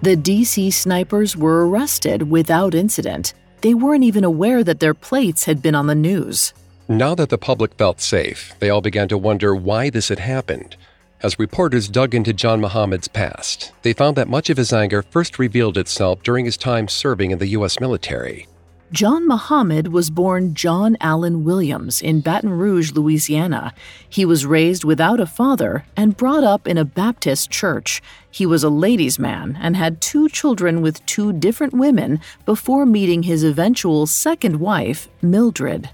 The 0.01 0.17
DC 0.17 0.73
snipers 0.73 1.37
were 1.37 1.69
arrested 1.69 2.31
without 2.31 2.73
incident. 2.73 3.35
They 3.61 3.75
weren't 3.75 4.03
even 4.03 4.23
aware 4.23 4.63
that 4.63 4.79
their 4.79 4.95
plates 4.95 5.43
had 5.43 5.61
been 5.61 5.75
on 5.75 5.85
the 5.85 5.93
news. 5.93 6.55
Now 6.87 7.13
that 7.13 7.29
the 7.29 7.37
public 7.37 7.75
felt 7.75 8.01
safe, 8.01 8.55
they 8.57 8.71
all 8.71 8.81
began 8.81 9.07
to 9.09 9.17
wonder 9.19 9.53
why 9.53 9.91
this 9.91 10.09
had 10.09 10.17
happened. 10.17 10.75
As 11.21 11.37
reporters 11.37 11.87
dug 11.87 12.15
into 12.15 12.33
John 12.33 12.59
Muhammad's 12.59 13.07
past, 13.07 13.71
they 13.83 13.93
found 13.93 14.17
that 14.17 14.27
much 14.27 14.49
of 14.49 14.57
his 14.57 14.73
anger 14.73 15.03
first 15.03 15.37
revealed 15.37 15.77
itself 15.77 16.23
during 16.23 16.45
his 16.45 16.57
time 16.57 16.87
serving 16.87 17.29
in 17.29 17.37
the 17.37 17.49
U.S. 17.49 17.79
military. 17.79 18.47
John 18.93 19.27
Muhammad 19.27 19.87
was 19.87 20.11
born 20.11 20.53
John 20.53 20.97
Allen 21.01 21.43
Williams 21.43 21.99
in 21.99 22.21
Baton 22.21 22.51
Rouge, 22.51 22.91
Louisiana. 22.91 23.73
He 24.07 24.23
was 24.23 24.45
raised 24.45 24.83
without 24.83 25.19
a 25.19 25.25
father 25.25 25.83
and 25.97 26.15
brought 26.15 26.43
up 26.43 26.67
in 26.67 26.77
a 26.77 26.85
Baptist 26.85 27.49
church. 27.49 28.03
He 28.29 28.45
was 28.45 28.63
a 28.63 28.69
ladies' 28.69 29.17
man 29.17 29.57
and 29.59 29.75
had 29.75 29.99
two 29.99 30.29
children 30.29 30.83
with 30.83 31.03
two 31.07 31.33
different 31.33 31.73
women 31.73 32.21
before 32.45 32.85
meeting 32.85 33.23
his 33.23 33.43
eventual 33.43 34.05
second 34.05 34.59
wife, 34.59 35.09
Mildred. 35.23 35.89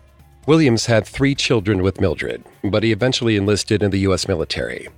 Williams 0.46 0.88
had 0.88 1.08
three 1.08 1.36
children 1.36 1.82
with 1.82 2.02
Mildred, 2.02 2.44
but 2.66 2.84
he 2.84 2.92
eventually 2.92 3.38
enlisted 3.38 3.82
in 3.82 3.92
the 3.92 4.00
U.S. 4.00 4.28
military. 4.28 4.90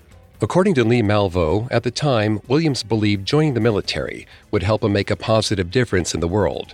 According 0.41 0.73
to 0.73 0.83
Lee 0.83 1.03
Malvo, 1.03 1.67
at 1.69 1.83
the 1.83 1.91
time, 1.91 2.41
Williams 2.47 2.81
believed 2.81 3.27
joining 3.27 3.53
the 3.53 3.59
military 3.59 4.25
would 4.49 4.63
help 4.63 4.83
him 4.83 4.91
make 4.91 5.11
a 5.11 5.15
positive 5.15 5.69
difference 5.69 6.15
in 6.15 6.19
the 6.19 6.27
world. 6.27 6.73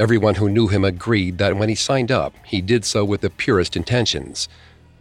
Everyone 0.00 0.36
who 0.36 0.48
knew 0.48 0.66
him 0.66 0.82
agreed 0.82 1.36
that 1.36 1.58
when 1.58 1.68
he 1.68 1.74
signed 1.74 2.10
up, 2.10 2.32
he 2.42 2.62
did 2.62 2.86
so 2.86 3.04
with 3.04 3.20
the 3.20 3.28
purest 3.28 3.76
intentions. 3.76 4.48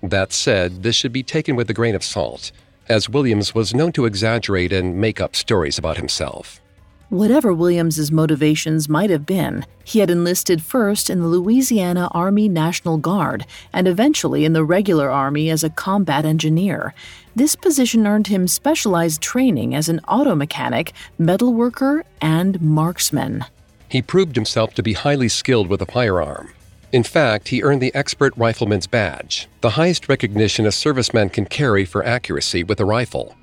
That 0.03 0.33
said, 0.33 0.83
this 0.83 0.93
should 0.93 1.13
be 1.13 1.23
taken 1.23 1.55
with 1.55 1.69
a 1.69 1.73
grain 1.73 1.95
of 1.95 2.03
salt, 2.03 2.51
as 2.89 3.07
Williams 3.07 3.55
was 3.55 3.73
known 3.73 3.93
to 3.93 4.05
exaggerate 4.05 4.73
and 4.73 4.99
make 4.99 5.21
up 5.21 5.37
stories 5.37 5.77
about 5.77 5.95
himself. 5.95 6.59
Whatever 7.07 7.53
Williams's 7.53 8.11
motivations 8.11 8.89
might 8.89 9.09
have 9.09 9.25
been, 9.25 9.65
he 9.85 9.99
had 9.99 10.09
enlisted 10.09 10.61
first 10.61 11.09
in 11.09 11.21
the 11.21 11.27
Louisiana 11.27 12.09
Army 12.11 12.49
National 12.49 12.97
Guard 12.97 13.45
and 13.71 13.87
eventually 13.87 14.43
in 14.43 14.51
the 14.51 14.65
regular 14.65 15.09
army 15.09 15.49
as 15.49 15.63
a 15.63 15.69
combat 15.69 16.25
engineer. 16.25 16.93
This 17.33 17.55
position 17.55 18.05
earned 18.05 18.27
him 18.27 18.49
specialized 18.49 19.21
training 19.21 19.73
as 19.73 19.87
an 19.87 20.01
auto 20.09 20.35
mechanic, 20.35 20.91
metalworker, 21.17 22.03
and 22.21 22.59
marksman. 22.61 23.45
He 23.89 24.01
proved 24.01 24.35
himself 24.35 24.73
to 24.75 24.83
be 24.83 24.93
highly 24.93 25.27
skilled 25.27 25.67
with 25.67 25.81
a 25.81 25.85
firearm. 25.85 26.53
In 26.91 27.03
fact, 27.03 27.49
he 27.49 27.61
earned 27.61 27.81
the 27.81 27.93
Expert 27.93 28.33
Rifleman's 28.35 28.87
Badge, 28.87 29.47
the 29.61 29.71
highest 29.71 30.09
recognition 30.09 30.65
a 30.65 30.69
serviceman 30.69 31.31
can 31.31 31.45
carry 31.45 31.85
for 31.85 32.05
accuracy 32.05 32.63
with 32.63 32.79
a 32.79 32.85
rifle. 32.85 33.35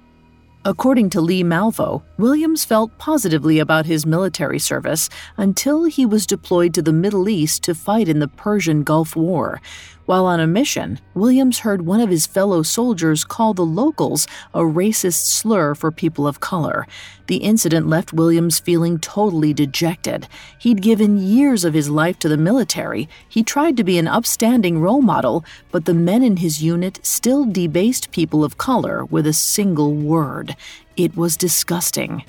According 0.64 1.10
to 1.10 1.20
Lee 1.20 1.44
Malvo, 1.44 2.02
Williams 2.18 2.64
felt 2.64 2.98
positively 2.98 3.60
about 3.60 3.86
his 3.86 4.04
military 4.04 4.58
service 4.58 5.08
until 5.36 5.84
he 5.84 6.04
was 6.04 6.26
deployed 6.26 6.74
to 6.74 6.82
the 6.82 6.92
Middle 6.92 7.28
East 7.28 7.62
to 7.62 7.74
fight 7.74 8.08
in 8.08 8.18
the 8.18 8.26
Persian 8.26 8.82
Gulf 8.82 9.14
War. 9.14 9.60
While 10.06 10.26
on 10.26 10.38
a 10.38 10.46
mission, 10.46 11.00
Williams 11.14 11.58
heard 11.58 11.82
one 11.82 12.00
of 12.00 12.10
his 12.10 12.28
fellow 12.28 12.62
soldiers 12.62 13.24
call 13.24 13.54
the 13.54 13.66
locals 13.66 14.28
a 14.54 14.60
racist 14.60 15.26
slur 15.26 15.74
for 15.74 15.90
people 15.90 16.28
of 16.28 16.38
color. 16.38 16.86
The 17.26 17.38
incident 17.38 17.88
left 17.88 18.12
Williams 18.12 18.60
feeling 18.60 19.00
totally 19.00 19.52
dejected. 19.52 20.28
He'd 20.60 20.80
given 20.80 21.18
years 21.18 21.64
of 21.64 21.74
his 21.74 21.90
life 21.90 22.20
to 22.20 22.28
the 22.28 22.36
military. 22.36 23.08
He 23.28 23.42
tried 23.42 23.76
to 23.78 23.84
be 23.84 23.98
an 23.98 24.06
upstanding 24.06 24.80
role 24.80 25.02
model, 25.02 25.44
but 25.72 25.86
the 25.86 25.94
men 25.94 26.22
in 26.22 26.36
his 26.36 26.62
unit 26.62 27.04
still 27.04 27.44
debased 27.44 28.12
people 28.12 28.44
of 28.44 28.58
color 28.58 29.04
with 29.06 29.26
a 29.26 29.32
single 29.32 29.92
word. 29.92 30.54
It 30.96 31.16
was 31.16 31.36
disgusting. 31.36 32.22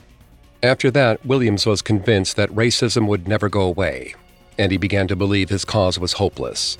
After 0.64 0.90
that, 0.90 1.24
Williams 1.24 1.68
was 1.68 1.84
convinced 1.84 2.38
that 2.38 2.50
racism 2.50 3.08
would 3.08 3.28
never 3.28 3.50
go 3.50 3.62
away, 3.62 4.16
and 4.58 4.72
he 4.72 4.80
began 4.80 5.08
to 5.10 5.16
believe 5.16 5.50
his 5.50 5.64
cause 5.64 6.00
was 6.00 6.14
hopeless. 6.14 6.80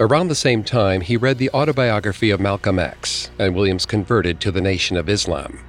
Around 0.00 0.26
the 0.26 0.34
same 0.34 0.64
time, 0.64 1.00
he 1.00 1.16
read 1.16 1.38
the 1.38 1.50
autobiography 1.50 2.30
of 2.30 2.40
Malcolm 2.40 2.80
X, 2.80 3.30
and 3.38 3.54
Williams 3.54 3.86
converted 3.86 4.40
to 4.40 4.50
the 4.50 4.60
Nation 4.60 4.96
of 4.96 5.08
Islam. 5.08 5.60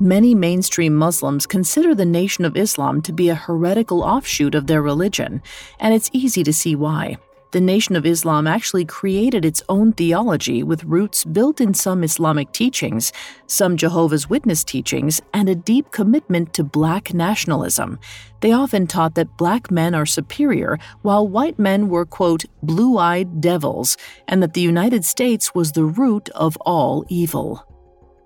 Many 0.00 0.34
mainstream 0.34 0.94
Muslims 0.94 1.46
consider 1.46 1.94
the 1.94 2.04
Nation 2.04 2.44
of 2.44 2.56
Islam 2.56 3.02
to 3.02 3.12
be 3.12 3.28
a 3.28 3.36
heretical 3.36 4.02
offshoot 4.02 4.54
of 4.56 4.66
their 4.66 4.82
religion, 4.82 5.40
and 5.78 5.94
it's 5.94 6.10
easy 6.12 6.42
to 6.42 6.52
see 6.52 6.74
why 6.74 7.16
the 7.50 7.60
Nation 7.60 7.96
of 7.96 8.04
Islam 8.04 8.46
actually 8.46 8.84
created 8.84 9.44
its 9.44 9.62
own 9.68 9.92
theology 9.92 10.62
with 10.62 10.84
roots 10.84 11.24
built 11.24 11.60
in 11.60 11.72
some 11.72 12.04
Islamic 12.04 12.52
teachings, 12.52 13.12
some 13.46 13.76
Jehovah's 13.76 14.28
Witness 14.28 14.64
teachings, 14.64 15.20
and 15.32 15.48
a 15.48 15.54
deep 15.54 15.90
commitment 15.90 16.52
to 16.54 16.62
black 16.62 17.14
nationalism. 17.14 17.98
They 18.40 18.52
often 18.52 18.86
taught 18.86 19.14
that 19.14 19.36
black 19.36 19.70
men 19.70 19.94
are 19.94 20.06
superior, 20.06 20.78
while 21.02 21.26
white 21.26 21.58
men 21.58 21.88
were, 21.88 22.04
quote, 22.04 22.44
blue 22.62 22.98
eyed 22.98 23.40
devils, 23.40 23.96
and 24.26 24.42
that 24.42 24.54
the 24.54 24.60
United 24.60 25.04
States 25.04 25.54
was 25.54 25.72
the 25.72 25.84
root 25.84 26.28
of 26.30 26.56
all 26.58 27.04
evil. 27.08 27.64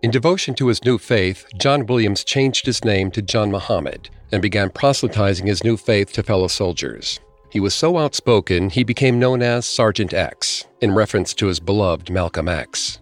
In 0.02 0.10
devotion 0.10 0.54
to 0.56 0.66
his 0.66 0.84
new 0.84 0.98
faith, 0.98 1.46
John 1.58 1.86
Williams 1.86 2.24
changed 2.24 2.66
his 2.66 2.84
name 2.84 3.12
to 3.12 3.22
John 3.22 3.52
Muhammad 3.52 4.10
and 4.32 4.42
began 4.42 4.70
proselytizing 4.70 5.46
his 5.46 5.62
new 5.62 5.76
faith 5.76 6.12
to 6.14 6.24
fellow 6.24 6.48
soldiers. 6.48 7.20
He 7.52 7.60
was 7.60 7.74
so 7.74 7.98
outspoken, 7.98 8.70
he 8.70 8.82
became 8.82 9.18
known 9.18 9.42
as 9.42 9.66
Sergeant 9.66 10.14
X, 10.14 10.64
in 10.80 10.94
reference 10.94 11.34
to 11.34 11.48
his 11.48 11.60
beloved 11.60 12.08
Malcolm 12.08 12.48
X. 12.48 12.98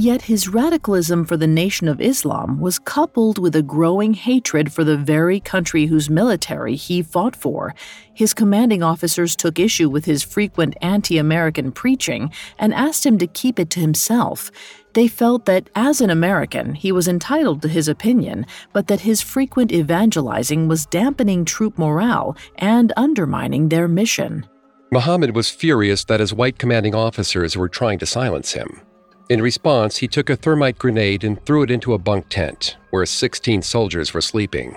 Yet 0.00 0.22
his 0.22 0.46
radicalism 0.46 1.24
for 1.24 1.36
the 1.36 1.48
Nation 1.48 1.88
of 1.88 2.00
Islam 2.00 2.60
was 2.60 2.78
coupled 2.78 3.36
with 3.36 3.56
a 3.56 3.64
growing 3.64 4.14
hatred 4.14 4.72
for 4.72 4.84
the 4.84 4.96
very 4.96 5.40
country 5.40 5.86
whose 5.86 6.08
military 6.08 6.76
he 6.76 7.02
fought 7.02 7.34
for. 7.34 7.74
His 8.14 8.32
commanding 8.32 8.80
officers 8.80 9.34
took 9.34 9.58
issue 9.58 9.90
with 9.90 10.04
his 10.04 10.22
frequent 10.22 10.76
anti 10.82 11.18
American 11.18 11.72
preaching 11.72 12.30
and 12.60 12.72
asked 12.72 13.04
him 13.04 13.18
to 13.18 13.26
keep 13.26 13.58
it 13.58 13.70
to 13.70 13.80
himself. 13.80 14.52
They 14.92 15.08
felt 15.08 15.46
that 15.46 15.68
as 15.74 16.00
an 16.00 16.10
American, 16.10 16.74
he 16.74 16.92
was 16.92 17.08
entitled 17.08 17.60
to 17.62 17.68
his 17.68 17.88
opinion, 17.88 18.46
but 18.72 18.86
that 18.86 19.00
his 19.00 19.20
frequent 19.20 19.72
evangelizing 19.72 20.68
was 20.68 20.86
dampening 20.86 21.44
troop 21.44 21.76
morale 21.76 22.36
and 22.54 22.92
undermining 22.96 23.68
their 23.68 23.88
mission. 23.88 24.46
Muhammad 24.92 25.34
was 25.34 25.50
furious 25.50 26.04
that 26.04 26.20
his 26.20 26.32
white 26.32 26.56
commanding 26.56 26.94
officers 26.94 27.56
were 27.56 27.68
trying 27.68 27.98
to 27.98 28.06
silence 28.06 28.52
him. 28.52 28.80
In 29.28 29.42
response, 29.42 29.98
he 29.98 30.08
took 30.08 30.30
a 30.30 30.36
thermite 30.36 30.78
grenade 30.78 31.22
and 31.22 31.44
threw 31.44 31.62
it 31.62 31.70
into 31.70 31.92
a 31.92 31.98
bunk 31.98 32.30
tent 32.30 32.76
where 32.90 33.04
16 33.04 33.60
soldiers 33.60 34.14
were 34.14 34.22
sleeping. 34.22 34.74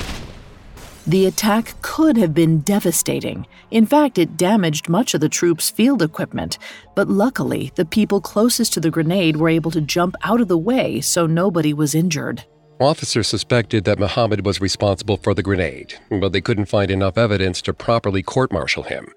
The 1.07 1.25
attack 1.25 1.73
could 1.81 2.17
have 2.17 2.33
been 2.33 2.59
devastating. 2.59 3.47
In 3.71 3.85
fact, 3.85 4.17
it 4.17 4.35
damaged 4.35 4.89
much 4.89 5.13
of 5.13 5.21
the 5.21 5.29
troops' 5.29 5.69
field 5.69 6.01
equipment. 6.01 6.57
But 6.95 7.07
luckily, 7.07 7.71
the 7.75 7.85
people 7.85 8.19
closest 8.19 8.73
to 8.73 8.81
the 8.81 8.91
grenade 8.91 9.37
were 9.37 9.47
able 9.47 9.71
to 9.71 9.81
jump 9.81 10.15
out 10.21 10.41
of 10.41 10.49
the 10.49 10.57
way 10.57 10.99
so 10.99 11.25
nobody 11.25 11.73
was 11.73 11.95
injured. 11.95 12.43
Officers 12.81 13.27
suspected 13.27 13.85
that 13.85 13.99
Muhammad 13.99 14.45
was 14.45 14.59
responsible 14.59 15.15
for 15.15 15.33
the 15.33 15.43
grenade, 15.43 15.93
but 16.09 16.33
they 16.33 16.41
couldn't 16.41 16.65
find 16.65 16.91
enough 16.91 17.17
evidence 17.17 17.61
to 17.61 17.73
properly 17.73 18.21
court 18.21 18.51
martial 18.51 18.83
him. 18.83 19.07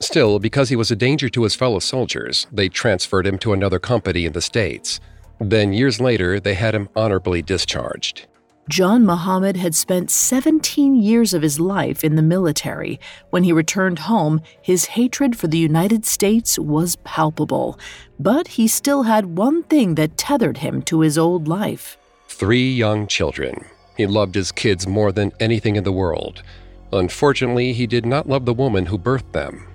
Still, 0.00 0.38
because 0.38 0.68
he 0.68 0.76
was 0.76 0.90
a 0.90 0.96
danger 0.96 1.28
to 1.30 1.42
his 1.44 1.54
fellow 1.54 1.78
soldiers, 1.78 2.46
they 2.52 2.68
transferred 2.68 3.26
him 3.26 3.38
to 3.38 3.52
another 3.52 3.78
company 3.78 4.26
in 4.26 4.32
the 4.32 4.40
States. 4.40 5.00
Then, 5.40 5.72
years 5.72 6.00
later, 6.00 6.38
they 6.40 6.54
had 6.54 6.74
him 6.74 6.88
honorably 6.94 7.42
discharged. 7.42 8.26
John 8.68 9.06
Muhammad 9.06 9.56
had 9.56 9.76
spent 9.76 10.10
17 10.10 10.96
years 10.96 11.32
of 11.32 11.42
his 11.42 11.60
life 11.60 12.02
in 12.02 12.16
the 12.16 12.22
military. 12.22 12.98
When 13.30 13.44
he 13.44 13.52
returned 13.52 14.00
home, 14.00 14.40
his 14.60 14.86
hatred 14.86 15.36
for 15.36 15.46
the 15.46 15.58
United 15.58 16.04
States 16.04 16.58
was 16.58 16.96
palpable. 17.04 17.78
But 18.18 18.48
he 18.48 18.66
still 18.66 19.04
had 19.04 19.36
one 19.38 19.62
thing 19.62 19.94
that 19.94 20.16
tethered 20.16 20.58
him 20.58 20.82
to 20.82 21.00
his 21.00 21.16
old 21.16 21.46
life 21.46 21.96
three 22.28 22.70
young 22.70 23.06
children. 23.06 23.64
He 23.96 24.06
loved 24.06 24.34
his 24.34 24.52
kids 24.52 24.86
more 24.86 25.10
than 25.10 25.32
anything 25.40 25.76
in 25.76 25.84
the 25.84 25.92
world. 25.92 26.42
Unfortunately, 26.92 27.72
he 27.72 27.86
did 27.86 28.04
not 28.04 28.28
love 28.28 28.44
the 28.44 28.52
woman 28.52 28.86
who 28.86 28.98
birthed 28.98 29.32
them. 29.32 29.66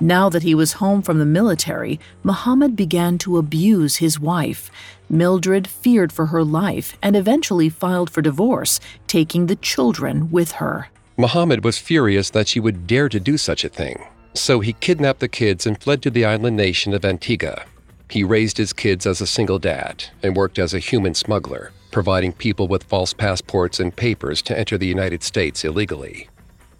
Now 0.00 0.30
that 0.30 0.42
he 0.42 0.54
was 0.54 0.74
home 0.74 1.02
from 1.02 1.18
the 1.18 1.26
military, 1.26 2.00
Muhammad 2.22 2.74
began 2.74 3.18
to 3.18 3.36
abuse 3.36 3.96
his 3.96 4.18
wife. 4.18 4.70
Mildred 5.10 5.68
feared 5.68 6.10
for 6.10 6.26
her 6.26 6.42
life 6.42 6.96
and 7.02 7.14
eventually 7.14 7.68
filed 7.68 8.08
for 8.08 8.22
divorce, 8.22 8.80
taking 9.06 9.46
the 9.46 9.56
children 9.56 10.30
with 10.30 10.52
her. 10.52 10.88
Muhammad 11.18 11.64
was 11.64 11.76
furious 11.76 12.30
that 12.30 12.48
she 12.48 12.58
would 12.58 12.86
dare 12.86 13.10
to 13.10 13.20
do 13.20 13.36
such 13.36 13.62
a 13.62 13.68
thing, 13.68 14.02
so 14.32 14.60
he 14.60 14.72
kidnapped 14.72 15.20
the 15.20 15.28
kids 15.28 15.66
and 15.66 15.82
fled 15.82 16.00
to 16.00 16.10
the 16.10 16.24
island 16.24 16.56
nation 16.56 16.94
of 16.94 17.04
Antigua. 17.04 17.66
He 18.08 18.24
raised 18.24 18.56
his 18.56 18.72
kids 18.72 19.06
as 19.06 19.20
a 19.20 19.26
single 19.26 19.58
dad 19.58 20.04
and 20.22 20.34
worked 20.34 20.58
as 20.58 20.72
a 20.72 20.78
human 20.78 21.14
smuggler, 21.14 21.72
providing 21.90 22.32
people 22.32 22.68
with 22.68 22.84
false 22.84 23.12
passports 23.12 23.78
and 23.78 23.94
papers 23.94 24.40
to 24.42 24.58
enter 24.58 24.78
the 24.78 24.86
United 24.86 25.22
States 25.22 25.62
illegally. 25.62 26.30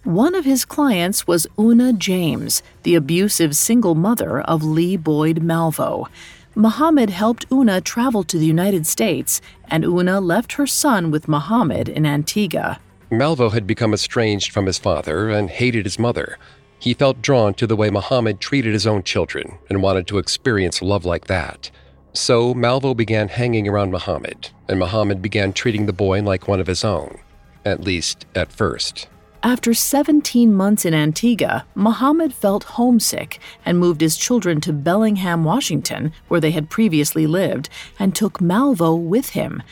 One 0.03 0.33
of 0.33 0.45
his 0.45 0.65
clients 0.65 1.27
was 1.27 1.45
Una 1.59 1.93
James, 1.93 2.63
the 2.81 2.95
abusive 2.95 3.55
single 3.55 3.93
mother 3.93 4.41
of 4.41 4.63
Lee 4.63 4.97
Boyd 4.97 5.43
Malvo. 5.43 6.07
Muhammad 6.55 7.11
helped 7.11 7.45
Una 7.51 7.79
travel 7.81 8.23
to 8.23 8.39
the 8.39 8.47
United 8.47 8.87
States, 8.87 9.41
and 9.69 9.85
Una 9.85 10.19
left 10.19 10.53
her 10.53 10.65
son 10.65 11.11
with 11.11 11.27
Muhammad 11.27 11.87
in 11.87 12.07
Antigua. 12.07 12.79
Malvo 13.11 13.51
had 13.51 13.67
become 13.67 13.93
estranged 13.93 14.51
from 14.51 14.65
his 14.65 14.79
father 14.79 15.29
and 15.29 15.51
hated 15.51 15.85
his 15.85 15.99
mother. 15.99 16.39
He 16.79 16.95
felt 16.95 17.21
drawn 17.21 17.53
to 17.53 17.67
the 17.67 17.75
way 17.75 17.91
Muhammad 17.91 18.39
treated 18.39 18.73
his 18.73 18.87
own 18.87 19.03
children 19.03 19.59
and 19.69 19.83
wanted 19.83 20.07
to 20.07 20.17
experience 20.17 20.81
love 20.81 21.05
like 21.05 21.27
that. 21.27 21.69
So 22.13 22.55
Malvo 22.55 22.97
began 22.97 23.27
hanging 23.27 23.67
around 23.67 23.91
Muhammad, 23.91 24.49
and 24.67 24.79
Muhammad 24.79 25.21
began 25.21 25.53
treating 25.53 25.85
the 25.85 25.93
boy 25.93 26.23
like 26.23 26.47
one 26.47 26.59
of 26.59 26.65
his 26.65 26.83
own, 26.83 27.19
at 27.63 27.81
least 27.81 28.25
at 28.33 28.51
first. 28.51 29.07
After 29.43 29.73
17 29.73 30.53
months 30.53 30.85
in 30.85 30.93
Antigua, 30.93 31.65
Muhammad 31.73 32.31
felt 32.31 32.63
homesick 32.63 33.39
and 33.65 33.79
moved 33.79 34.01
his 34.01 34.15
children 34.15 34.61
to 34.61 34.71
Bellingham, 34.71 35.43
Washington, 35.43 36.13
where 36.27 36.39
they 36.39 36.51
had 36.51 36.69
previously 36.69 37.25
lived, 37.25 37.67
and 37.97 38.15
took 38.15 38.39
Malvo 38.39 38.95
with 38.95 39.29
him. 39.29 39.63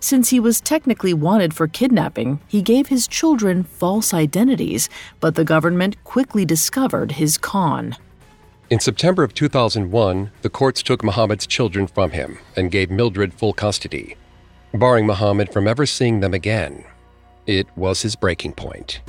Since 0.00 0.30
he 0.30 0.40
was 0.40 0.62
technically 0.62 1.12
wanted 1.12 1.52
for 1.52 1.68
kidnapping, 1.68 2.40
he 2.48 2.62
gave 2.62 2.86
his 2.86 3.06
children 3.06 3.64
false 3.64 4.14
identities, 4.14 4.88
but 5.20 5.34
the 5.34 5.44
government 5.44 6.02
quickly 6.04 6.46
discovered 6.46 7.12
his 7.12 7.36
con. 7.36 7.96
In 8.70 8.80
September 8.80 9.22
of 9.22 9.34
2001, 9.34 10.30
the 10.40 10.50
courts 10.50 10.82
took 10.82 11.04
Muhammad's 11.04 11.46
children 11.46 11.86
from 11.86 12.12
him 12.12 12.38
and 12.56 12.70
gave 12.70 12.90
Mildred 12.90 13.34
full 13.34 13.52
custody, 13.52 14.16
barring 14.72 15.06
Muhammad 15.06 15.52
from 15.52 15.68
ever 15.68 15.84
seeing 15.84 16.20
them 16.20 16.32
again. 16.32 16.84
It 17.48 17.66
was 17.76 18.02
his 18.02 18.14
breaking 18.14 18.52
point. 18.52 19.00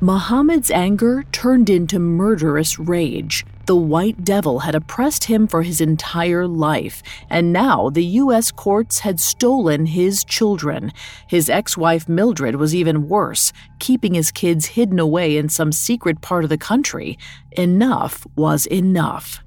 Muhammad's 0.00 0.70
anger 0.70 1.24
turned 1.30 1.68
into 1.68 1.98
murderous 1.98 2.78
rage. 2.78 3.44
The 3.66 3.76
White 3.76 4.24
Devil 4.24 4.60
had 4.60 4.74
oppressed 4.74 5.24
him 5.24 5.46
for 5.46 5.62
his 5.62 5.82
entire 5.82 6.46
life, 6.46 7.02
and 7.28 7.52
now 7.52 7.90
the 7.90 8.04
U.S. 8.22 8.50
courts 8.50 9.00
had 9.00 9.20
stolen 9.20 9.84
his 9.84 10.24
children. 10.24 10.90
His 11.28 11.50
ex 11.50 11.76
wife 11.76 12.08
Mildred 12.08 12.56
was 12.56 12.74
even 12.74 13.08
worse, 13.08 13.52
keeping 13.78 14.14
his 14.14 14.32
kids 14.32 14.66
hidden 14.68 14.98
away 14.98 15.36
in 15.36 15.50
some 15.50 15.70
secret 15.70 16.22
part 16.22 16.44
of 16.44 16.50
the 16.50 16.58
country. 16.58 17.18
Enough 17.52 18.26
was 18.36 18.64
enough. 18.66 19.40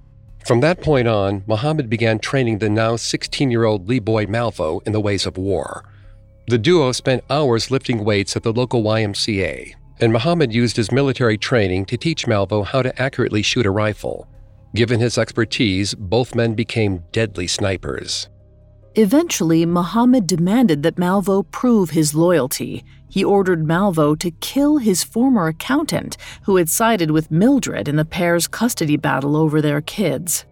From 0.46 0.60
that 0.62 0.84
point 0.84 1.08
on, 1.08 1.44
Muhammad 1.48 1.90
began 1.90 2.20
training 2.20 2.60
the 2.60 2.70
now 2.70 2.96
16 2.96 3.50
year 3.50 3.64
old 3.64 3.90
Lee 3.90 4.00
Boyd 4.00 4.30
Malvo 4.30 4.86
in 4.86 4.94
the 4.94 5.02
ways 5.02 5.26
of 5.26 5.36
war. 5.36 5.84
The 6.50 6.58
duo 6.58 6.94
spent 6.94 7.26
hours 7.30 7.72
lifting 7.72 8.06
weights 8.06 8.38
at 8.38 8.44
the 8.44 8.54
local 8.54 8.82
YMCA, 8.82 9.74
and 10.00 10.14
Muhammad 10.14 10.54
used 10.54 10.78
his 10.78 10.94
military 10.94 11.38
training 11.38 11.86
to 11.88 11.98
teach 11.98 12.26
Malvo 12.26 12.66
how 12.66 12.82
to 12.82 13.02
accurately 13.02 13.42
shoot 13.42 13.66
a 13.66 13.70
rifle. 13.70 14.30
Given 14.74 15.02
his 15.02 15.18
expertise, 15.18 15.94
both 15.94 16.36
men 16.36 16.54
became 16.54 17.04
deadly 17.12 17.48
snipers. 17.48 18.30
Eventually, 18.96 19.66
Muhammad 19.66 20.26
demanded 20.26 20.84
that 20.84 20.96
Malvo 20.96 21.44
prove 21.52 21.90
his 21.90 22.16
loyalty. 22.16 22.86
He 23.10 23.26
ordered 23.26 23.66
Malvo 23.66 24.18
to 24.18 24.32
kill 24.32 24.78
his 24.78 25.04
former 25.04 25.48
accountant, 25.48 26.16
who 26.44 26.56
had 26.56 26.70
sided 26.70 27.12
with 27.12 27.30
Mildred 27.30 27.90
in 27.90 27.98
the 27.98 28.06
pair's 28.06 28.48
custody 28.48 28.96
battle 28.96 29.36
over 29.36 29.62
their 29.62 29.82
kids. 29.82 30.46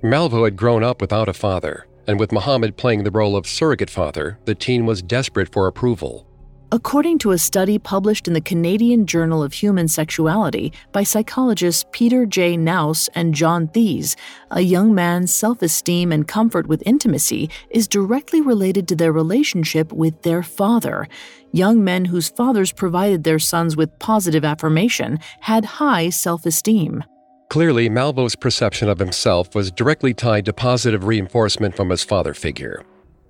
Malvo 0.00 0.44
had 0.44 0.56
grown 0.56 0.84
up 0.84 1.00
without 1.00 1.28
a 1.28 1.34
father, 1.34 1.86
and 2.10 2.18
with 2.18 2.32
Muhammad 2.32 2.76
playing 2.76 3.04
the 3.04 3.10
role 3.12 3.36
of 3.36 3.46
surrogate 3.46 3.88
father, 3.88 4.36
the 4.44 4.54
teen 4.54 4.84
was 4.84 5.00
desperate 5.00 5.52
for 5.52 5.68
approval. 5.68 6.26
According 6.72 7.18
to 7.18 7.30
a 7.30 7.38
study 7.38 7.78
published 7.78 8.26
in 8.26 8.34
the 8.34 8.40
Canadian 8.40 9.06
Journal 9.06 9.44
of 9.44 9.52
Human 9.52 9.86
Sexuality 9.86 10.72
by 10.90 11.04
psychologists 11.04 11.84
Peter 11.92 12.26
J. 12.26 12.56
Naus 12.56 13.08
and 13.14 13.32
John 13.32 13.68
Thies, 13.68 14.16
a 14.50 14.60
young 14.60 14.92
man's 14.92 15.32
self 15.32 15.62
esteem 15.62 16.10
and 16.10 16.26
comfort 16.26 16.66
with 16.66 16.82
intimacy 16.84 17.48
is 17.70 17.86
directly 17.86 18.40
related 18.40 18.88
to 18.88 18.96
their 18.96 19.12
relationship 19.12 19.92
with 19.92 20.22
their 20.22 20.42
father. 20.42 21.06
Young 21.52 21.84
men 21.84 22.06
whose 22.06 22.28
fathers 22.28 22.72
provided 22.72 23.22
their 23.22 23.38
sons 23.38 23.76
with 23.76 24.00
positive 24.00 24.44
affirmation 24.44 25.20
had 25.40 25.64
high 25.64 26.10
self 26.10 26.44
esteem. 26.44 27.04
Clearly, 27.50 27.90
Malvo's 27.90 28.36
perception 28.36 28.88
of 28.88 29.00
himself 29.00 29.56
was 29.56 29.72
directly 29.72 30.14
tied 30.14 30.44
to 30.44 30.52
positive 30.52 31.02
reinforcement 31.02 31.74
from 31.74 31.90
his 31.90 32.04
father 32.04 32.32
figure. 32.32 32.84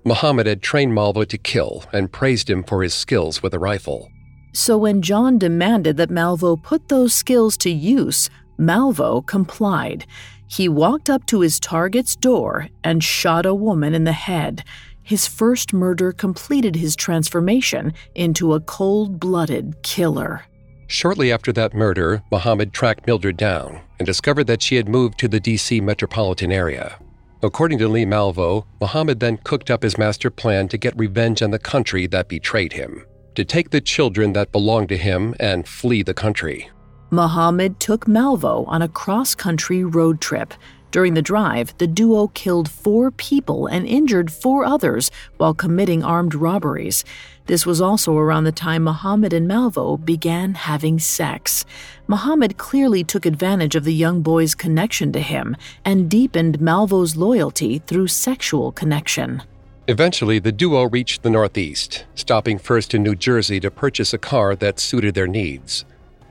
Muhammad 0.04 0.46
had 0.46 0.60
trained 0.60 0.92
Malvo 0.92 1.26
to 1.26 1.38
kill 1.38 1.84
and 1.90 2.12
praised 2.12 2.50
him 2.50 2.62
for 2.62 2.82
his 2.82 2.92
skills 2.92 3.42
with 3.42 3.54
a 3.54 3.58
rifle. 3.58 4.10
So 4.52 4.76
when 4.76 5.00
John 5.00 5.38
demanded 5.38 5.96
that 5.96 6.10
Malvo 6.10 6.62
put 6.62 6.90
those 6.90 7.14
skills 7.14 7.56
to 7.58 7.70
use, 7.70 8.28
Malvo 8.58 9.26
complied. 9.26 10.04
He 10.48 10.68
walked 10.68 11.08
up 11.08 11.24
to 11.28 11.40
his 11.40 11.58
target's 11.58 12.14
door 12.14 12.68
and 12.84 13.02
shot 13.02 13.46
a 13.46 13.54
woman 13.54 13.94
in 13.94 14.04
the 14.04 14.12
head. 14.12 14.64
His 15.02 15.26
first 15.26 15.72
murder 15.72 16.12
completed 16.12 16.76
his 16.76 16.94
transformation 16.94 17.94
into 18.14 18.52
a 18.52 18.60
cold 18.60 19.18
blooded 19.18 19.82
killer. 19.82 20.44
Shortly 20.90 21.30
after 21.30 21.52
that 21.52 21.72
murder, 21.72 22.24
Muhammad 22.32 22.72
tracked 22.72 23.06
Mildred 23.06 23.36
down 23.36 23.80
and 24.00 24.06
discovered 24.06 24.48
that 24.48 24.60
she 24.60 24.74
had 24.74 24.88
moved 24.88 25.20
to 25.20 25.28
the 25.28 25.40
DC 25.40 25.80
metropolitan 25.80 26.50
area. 26.50 26.98
According 27.44 27.78
to 27.78 27.86
Lee 27.86 28.04
Malvo, 28.04 28.64
Muhammad 28.80 29.20
then 29.20 29.36
cooked 29.44 29.70
up 29.70 29.84
his 29.84 29.96
master 29.96 30.30
plan 30.30 30.66
to 30.66 30.76
get 30.76 30.98
revenge 30.98 31.42
on 31.42 31.52
the 31.52 31.60
country 31.60 32.08
that 32.08 32.26
betrayed 32.26 32.72
him, 32.72 33.06
to 33.36 33.44
take 33.44 33.70
the 33.70 33.80
children 33.80 34.32
that 34.32 34.50
belonged 34.50 34.88
to 34.88 34.96
him 34.96 35.36
and 35.38 35.68
flee 35.68 36.02
the 36.02 36.12
country. 36.12 36.68
Muhammad 37.12 37.78
took 37.78 38.06
Malvo 38.06 38.66
on 38.66 38.82
a 38.82 38.88
cross 38.88 39.36
country 39.36 39.84
road 39.84 40.20
trip. 40.20 40.54
During 40.90 41.14
the 41.14 41.22
drive, 41.22 41.76
the 41.78 41.86
duo 41.86 42.28
killed 42.28 42.68
four 42.68 43.12
people 43.12 43.68
and 43.68 43.86
injured 43.86 44.32
four 44.32 44.64
others 44.64 45.10
while 45.36 45.54
committing 45.54 46.02
armed 46.02 46.34
robberies. 46.34 47.04
This 47.46 47.64
was 47.64 47.80
also 47.80 48.16
around 48.16 48.44
the 48.44 48.52
time 48.52 48.82
Muhammad 48.82 49.32
and 49.32 49.48
Malvo 49.48 50.04
began 50.04 50.54
having 50.54 50.98
sex. 50.98 51.64
Muhammad 52.08 52.56
clearly 52.56 53.04
took 53.04 53.24
advantage 53.24 53.76
of 53.76 53.84
the 53.84 53.94
young 53.94 54.20
boy's 54.20 54.56
connection 54.56 55.12
to 55.12 55.20
him 55.20 55.56
and 55.84 56.10
deepened 56.10 56.58
Malvo's 56.58 57.16
loyalty 57.16 57.78
through 57.78 58.08
sexual 58.08 58.72
connection. 58.72 59.42
Eventually, 59.86 60.40
the 60.40 60.52
duo 60.52 60.88
reached 60.88 61.22
the 61.22 61.30
Northeast, 61.30 62.04
stopping 62.14 62.58
first 62.58 62.94
in 62.94 63.02
New 63.02 63.14
Jersey 63.14 63.60
to 63.60 63.70
purchase 63.70 64.12
a 64.12 64.18
car 64.18 64.56
that 64.56 64.80
suited 64.80 65.14
their 65.14 65.26
needs. 65.28 65.84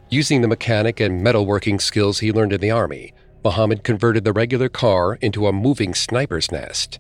Using 0.10 0.42
the 0.42 0.48
mechanic 0.48 1.00
and 1.00 1.26
metalworking 1.26 1.80
skills 1.82 2.20
he 2.20 2.32
learned 2.32 2.54
in 2.54 2.62
the 2.62 2.72
Army, 2.72 3.14
Muhammad 3.44 3.84
converted 3.84 4.24
the 4.24 4.34
regular 4.34 4.70
car 4.70 5.16
into 5.16 5.48
a 5.48 5.54
moving 5.54 5.94
sniper's 5.94 6.52
nest. 6.52 7.00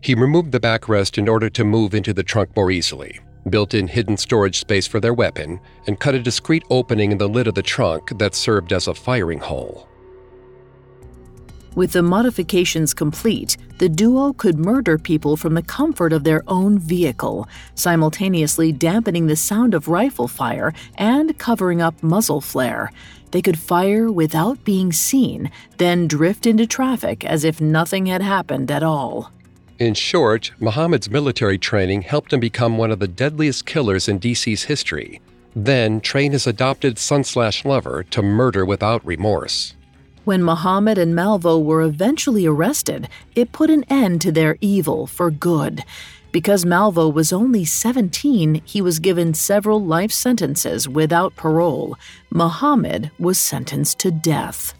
He 0.00 0.14
removed 0.14 0.52
the 0.52 0.60
backrest 0.60 1.18
in 1.18 1.28
order 1.28 1.50
to 1.50 1.64
move 1.64 1.94
into 1.94 2.12
the 2.12 2.22
trunk 2.22 2.56
more 2.56 2.70
easily 2.70 3.20
built 3.48 3.74
in 3.74 3.88
hidden 3.88 4.16
storage 4.16 4.58
space 4.58 4.86
for 4.86 5.00
their 5.00 5.14
weapon, 5.14 5.60
and 5.86 5.98
cut 5.98 6.14
a 6.14 6.18
discreet 6.18 6.64
opening 6.70 7.12
in 7.12 7.18
the 7.18 7.28
lid 7.28 7.46
of 7.46 7.54
the 7.54 7.62
trunk 7.62 8.18
that 8.18 8.34
served 8.34 8.72
as 8.72 8.86
a 8.86 8.94
firing 8.94 9.38
hole. 9.38 9.86
With 11.76 11.92
the 11.92 12.02
modifications 12.02 12.92
complete, 12.92 13.56
the 13.78 13.88
duo 13.88 14.32
could 14.32 14.58
murder 14.58 14.98
people 14.98 15.36
from 15.36 15.54
the 15.54 15.62
comfort 15.62 16.12
of 16.12 16.24
their 16.24 16.42
own 16.48 16.80
vehicle, 16.80 17.48
simultaneously 17.76 18.72
dampening 18.72 19.28
the 19.28 19.36
sound 19.36 19.72
of 19.72 19.86
rifle 19.86 20.26
fire 20.26 20.72
and 20.96 21.38
covering 21.38 21.80
up 21.80 22.02
muzzle 22.02 22.40
flare. 22.40 22.90
They 23.30 23.42
could 23.42 23.58
fire 23.58 24.10
without 24.10 24.64
being 24.64 24.92
seen, 24.92 25.50
then 25.78 26.08
drift 26.08 26.46
into 26.46 26.66
traffic 26.66 27.24
as 27.24 27.44
if 27.44 27.60
nothing 27.60 28.06
had 28.06 28.22
happened 28.22 28.70
at 28.70 28.82
all. 28.82 29.30
In 29.78 29.94
short, 29.94 30.52
Muhammad's 30.58 31.08
military 31.08 31.56
training 31.56 32.02
helped 32.02 32.32
him 32.32 32.40
become 32.40 32.76
one 32.76 32.90
of 32.90 32.98
the 32.98 33.08
deadliest 33.08 33.64
killers 33.64 34.08
in 34.08 34.20
DC's 34.20 34.64
history, 34.64 35.20
then 35.56 36.00
train 36.00 36.32
his 36.32 36.46
adopted 36.46 36.98
son 36.98 37.24
slash 37.24 37.64
lover 37.64 38.02
to 38.10 38.22
murder 38.22 38.66
without 38.66 39.04
remorse. 39.06 39.74
When 40.24 40.44
Muhammad 40.44 40.98
and 40.98 41.14
Malvo 41.14 41.58
were 41.58 41.80
eventually 41.80 42.44
arrested, 42.44 43.08
it 43.34 43.52
put 43.52 43.70
an 43.70 43.84
end 43.88 44.20
to 44.20 44.30
their 44.30 44.58
evil 44.60 45.06
for 45.06 45.30
good. 45.30 45.82
Because 46.32 46.64
Malvo 46.64 47.12
was 47.12 47.32
only 47.32 47.64
17, 47.64 48.62
he 48.64 48.80
was 48.80 49.00
given 49.00 49.34
several 49.34 49.84
life 49.84 50.12
sentences 50.12 50.88
without 50.88 51.34
parole. 51.34 51.96
Muhammad 52.30 53.10
was 53.18 53.38
sentenced 53.38 53.98
to 54.00 54.10
death. 54.10 54.74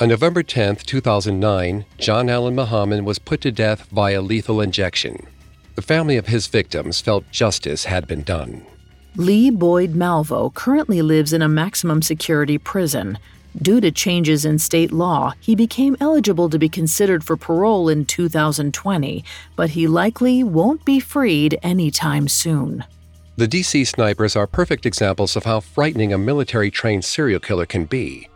On 0.00 0.08
November 0.08 0.44
10, 0.44 0.76
2009, 0.76 1.84
John 1.98 2.30
Allen 2.30 2.54
Muhammad 2.54 3.04
was 3.04 3.18
put 3.18 3.40
to 3.40 3.50
death 3.50 3.86
via 3.90 4.22
lethal 4.22 4.60
injection. 4.60 5.26
The 5.74 5.82
family 5.82 6.16
of 6.16 6.28
his 6.28 6.46
victims 6.46 7.00
felt 7.00 7.28
justice 7.32 7.84
had 7.84 8.06
been 8.06 8.22
done. 8.22 8.64
Lee 9.16 9.50
Boyd 9.50 9.94
Malvo 9.94 10.54
currently 10.54 11.02
lives 11.02 11.32
in 11.32 11.42
a 11.42 11.48
maximum 11.48 12.02
security 12.02 12.56
prison. 12.56 13.18
Due 13.56 13.80
to 13.80 13.90
changes 13.90 14.44
in 14.44 14.58
state 14.58 14.92
law, 14.92 15.32
he 15.40 15.54
became 15.54 15.96
eligible 16.00 16.50
to 16.50 16.58
be 16.58 16.68
considered 16.68 17.24
for 17.24 17.36
parole 17.36 17.88
in 17.88 18.04
2020, 18.04 19.24
but 19.56 19.70
he 19.70 19.86
likely 19.86 20.44
won't 20.44 20.84
be 20.84 21.00
freed 21.00 21.58
anytime 21.62 22.28
soon. 22.28 22.84
The 23.36 23.48
DC 23.48 23.86
snipers 23.86 24.36
are 24.36 24.46
perfect 24.46 24.84
examples 24.84 25.36
of 25.36 25.44
how 25.44 25.60
frightening 25.60 26.12
a 26.12 26.18
military 26.18 26.70
trained 26.70 27.04
serial 27.04 27.40
killer 27.40 27.66
can 27.66 27.84
be. 27.84 28.28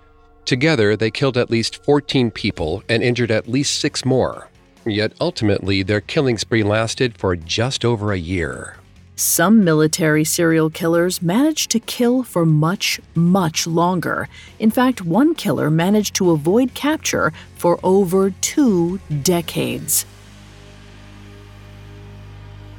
Together, 0.44 0.96
they 0.96 1.10
killed 1.10 1.36
at 1.36 1.50
least 1.50 1.84
14 1.84 2.30
people 2.30 2.82
and 2.88 3.02
injured 3.02 3.30
at 3.30 3.48
least 3.48 3.80
six 3.80 4.04
more. 4.04 4.48
Yet 4.84 5.12
ultimately, 5.20 5.82
their 5.82 6.00
killing 6.00 6.38
spree 6.38 6.62
lasted 6.62 7.16
for 7.16 7.36
just 7.36 7.84
over 7.84 8.12
a 8.12 8.18
year. 8.18 8.76
Some 9.14 9.62
military 9.62 10.24
serial 10.24 10.70
killers 10.70 11.20
managed 11.20 11.70
to 11.72 11.80
kill 11.80 12.22
for 12.22 12.46
much, 12.46 13.00
much 13.14 13.66
longer. 13.66 14.28
In 14.58 14.70
fact, 14.70 15.02
one 15.02 15.34
killer 15.34 15.70
managed 15.70 16.14
to 16.16 16.30
avoid 16.30 16.74
capture 16.74 17.32
for 17.56 17.78
over 17.82 18.30
two 18.40 19.00
decades. 19.22 20.06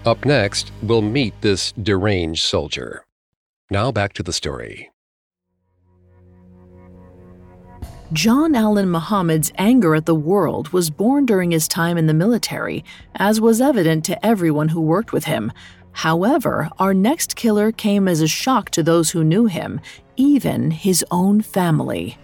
Up 0.06 0.26
next, 0.26 0.72
we'll 0.82 1.02
meet 1.02 1.34
this 1.41 1.72
deranged 1.74 2.43
soldier. 2.43 3.06
Now 3.69 3.91
back 3.91 4.13
to 4.13 4.24
the 4.24 4.34
story. 4.34 4.89
John 8.12 8.54
Allen 8.54 8.91
Muhammad's 8.91 9.52
anger 9.58 9.96
at 9.96 10.06
the 10.06 10.13
world 10.13 10.69
was 10.69 10.91
born 10.91 11.26
during 11.26 11.52
his 11.52 11.67
time 11.67 11.98
in 11.98 12.06
the 12.06 12.13
military, 12.13 12.84
as 13.15 13.41
was 13.41 13.60
evident 13.62 14.06
to 14.06 14.24
everyone 14.24 14.69
who 14.69 14.82
worked 14.82 15.13
with 15.13 15.24
him. 15.24 15.52
However, 15.93 16.69
our 16.79 16.93
next 16.93 17.36
killer 17.36 17.71
came 17.71 18.08
as 18.08 18.21
a 18.21 18.27
shock 18.27 18.69
to 18.71 18.84
those 18.84 19.12
who 19.12 19.23
knew 19.23 19.45
him, 19.45 19.79
even 20.17 20.71
his 20.71 21.06
own 21.12 21.41
family. 21.41 22.17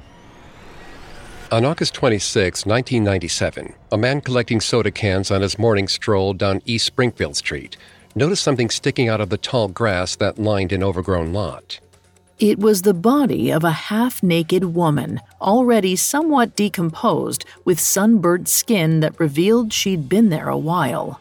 On 1.52 1.66
August 1.66 1.94
26, 1.96 2.66
1997, 2.66 3.74
a 3.92 3.98
man 3.98 4.22
collecting 4.22 4.62
soda 4.62 4.92
cans 4.92 5.32
on 5.32 5.42
his 5.42 5.58
morning 5.58 5.88
stroll 5.88 6.34
down 6.34 6.62
East 6.66 6.86
Springfield 6.86 7.36
Street 7.36 7.76
noticed 8.16 8.44
something 8.44 8.70
sticking 8.70 9.08
out 9.08 9.22
of 9.22 9.30
the 9.30 9.38
tall 9.38 9.68
grass 9.68 10.16
that 10.18 10.38
lined 10.38 10.72
an 10.72 10.84
overgrown 10.84 11.34
lot. 11.34 11.80
It 12.40 12.60
was 12.60 12.84
the 12.84 12.94
body 12.94 13.52
of 13.52 13.64
a 13.64 13.72
half 13.72 14.24
naked 14.24 14.64
woman, 14.64 15.20
already 15.42 15.96
somewhat 15.96 16.56
decomposed, 16.56 17.46
with 17.66 17.80
sunburnt 17.80 18.48
skin 18.48 19.02
that 19.02 19.20
revealed 19.20 19.74
she'd 19.74 20.08
been 20.08 20.30
there 20.30 20.50
a 20.50 20.58
while. 20.58 21.20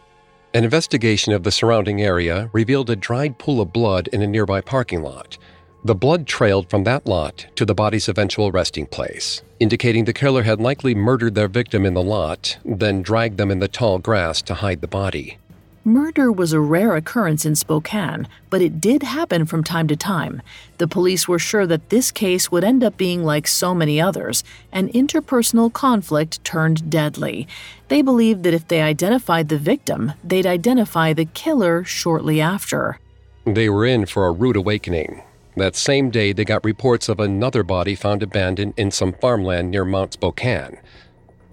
An 0.51 0.63
investigation 0.63 1.31
of 1.31 1.43
the 1.43 1.51
surrounding 1.51 2.01
area 2.01 2.49
revealed 2.53 2.89
a 2.89 2.95
dried 2.95 3.37
pool 3.37 3.61
of 3.61 3.71
blood 3.71 4.07
in 4.07 4.23
a 4.23 4.27
nearby 4.27 4.61
parking 4.61 5.03
lot. 5.03 5.37
The 5.85 5.93
blood 5.93 6.25
trailed 6.25 6.71
from 6.71 6.85
that 6.85 7.05
lot 7.05 7.45
to 7.55 7.65
the 7.65 7.75
body's 7.75 8.09
eventual 8.09 8.51
resting 8.51 8.87
place, 8.87 9.43
indicating 9.59 10.05
the 10.05 10.13
killer 10.13 10.41
had 10.41 10.59
likely 10.59 10.95
murdered 10.95 11.35
their 11.35 11.47
victim 11.47 11.85
in 11.85 11.93
the 11.93 12.01
lot, 12.01 12.57
then 12.65 13.03
dragged 13.03 13.37
them 13.37 13.51
in 13.51 13.59
the 13.59 13.67
tall 13.67 13.99
grass 13.99 14.41
to 14.41 14.55
hide 14.55 14.81
the 14.81 14.87
body. 14.87 15.37
Murder 15.85 16.29
was 16.29 16.51
a 16.51 16.59
rare 16.59 16.95
occurrence 16.97 17.45
in 17.45 17.55
Spokane, 17.55 18.27
but 18.49 18.61
it 18.61 18.81
did 18.81 19.01
happen 19.01 19.45
from 19.45 19.63
time 19.63 19.87
to 19.87 19.95
time. 19.95 20.41
The 20.77 20.89
police 20.89 21.25
were 21.25 21.39
sure 21.39 21.65
that 21.67 21.89
this 21.89 22.11
case 22.11 22.51
would 22.51 22.65
end 22.65 22.83
up 22.83 22.97
being 22.97 23.23
like 23.23 23.47
so 23.47 23.73
many 23.73 24.01
others 24.01 24.43
an 24.73 24.89
interpersonal 24.89 25.71
conflict 25.71 26.43
turned 26.43 26.89
deadly. 26.89 27.47
They 27.87 28.01
believed 28.01 28.43
that 28.43 28.53
if 28.53 28.67
they 28.67 28.81
identified 28.81 29.47
the 29.47 29.57
victim, 29.57 30.11
they'd 30.21 30.45
identify 30.45 31.13
the 31.13 31.25
killer 31.25 31.85
shortly 31.85 32.41
after. 32.41 32.99
They 33.45 33.69
were 33.69 33.85
in 33.85 34.05
for 34.05 34.27
a 34.27 34.31
rude 34.31 34.57
awakening. 34.57 35.23
That 35.55 35.77
same 35.77 36.09
day, 36.09 36.33
they 36.33 36.45
got 36.45 36.63
reports 36.65 37.07
of 37.07 37.21
another 37.21 37.63
body 37.63 37.95
found 37.95 38.21
abandoned 38.21 38.73
in 38.75 38.91
some 38.91 39.13
farmland 39.13 39.71
near 39.71 39.85
Mount 39.85 40.13
Spokane. 40.13 40.77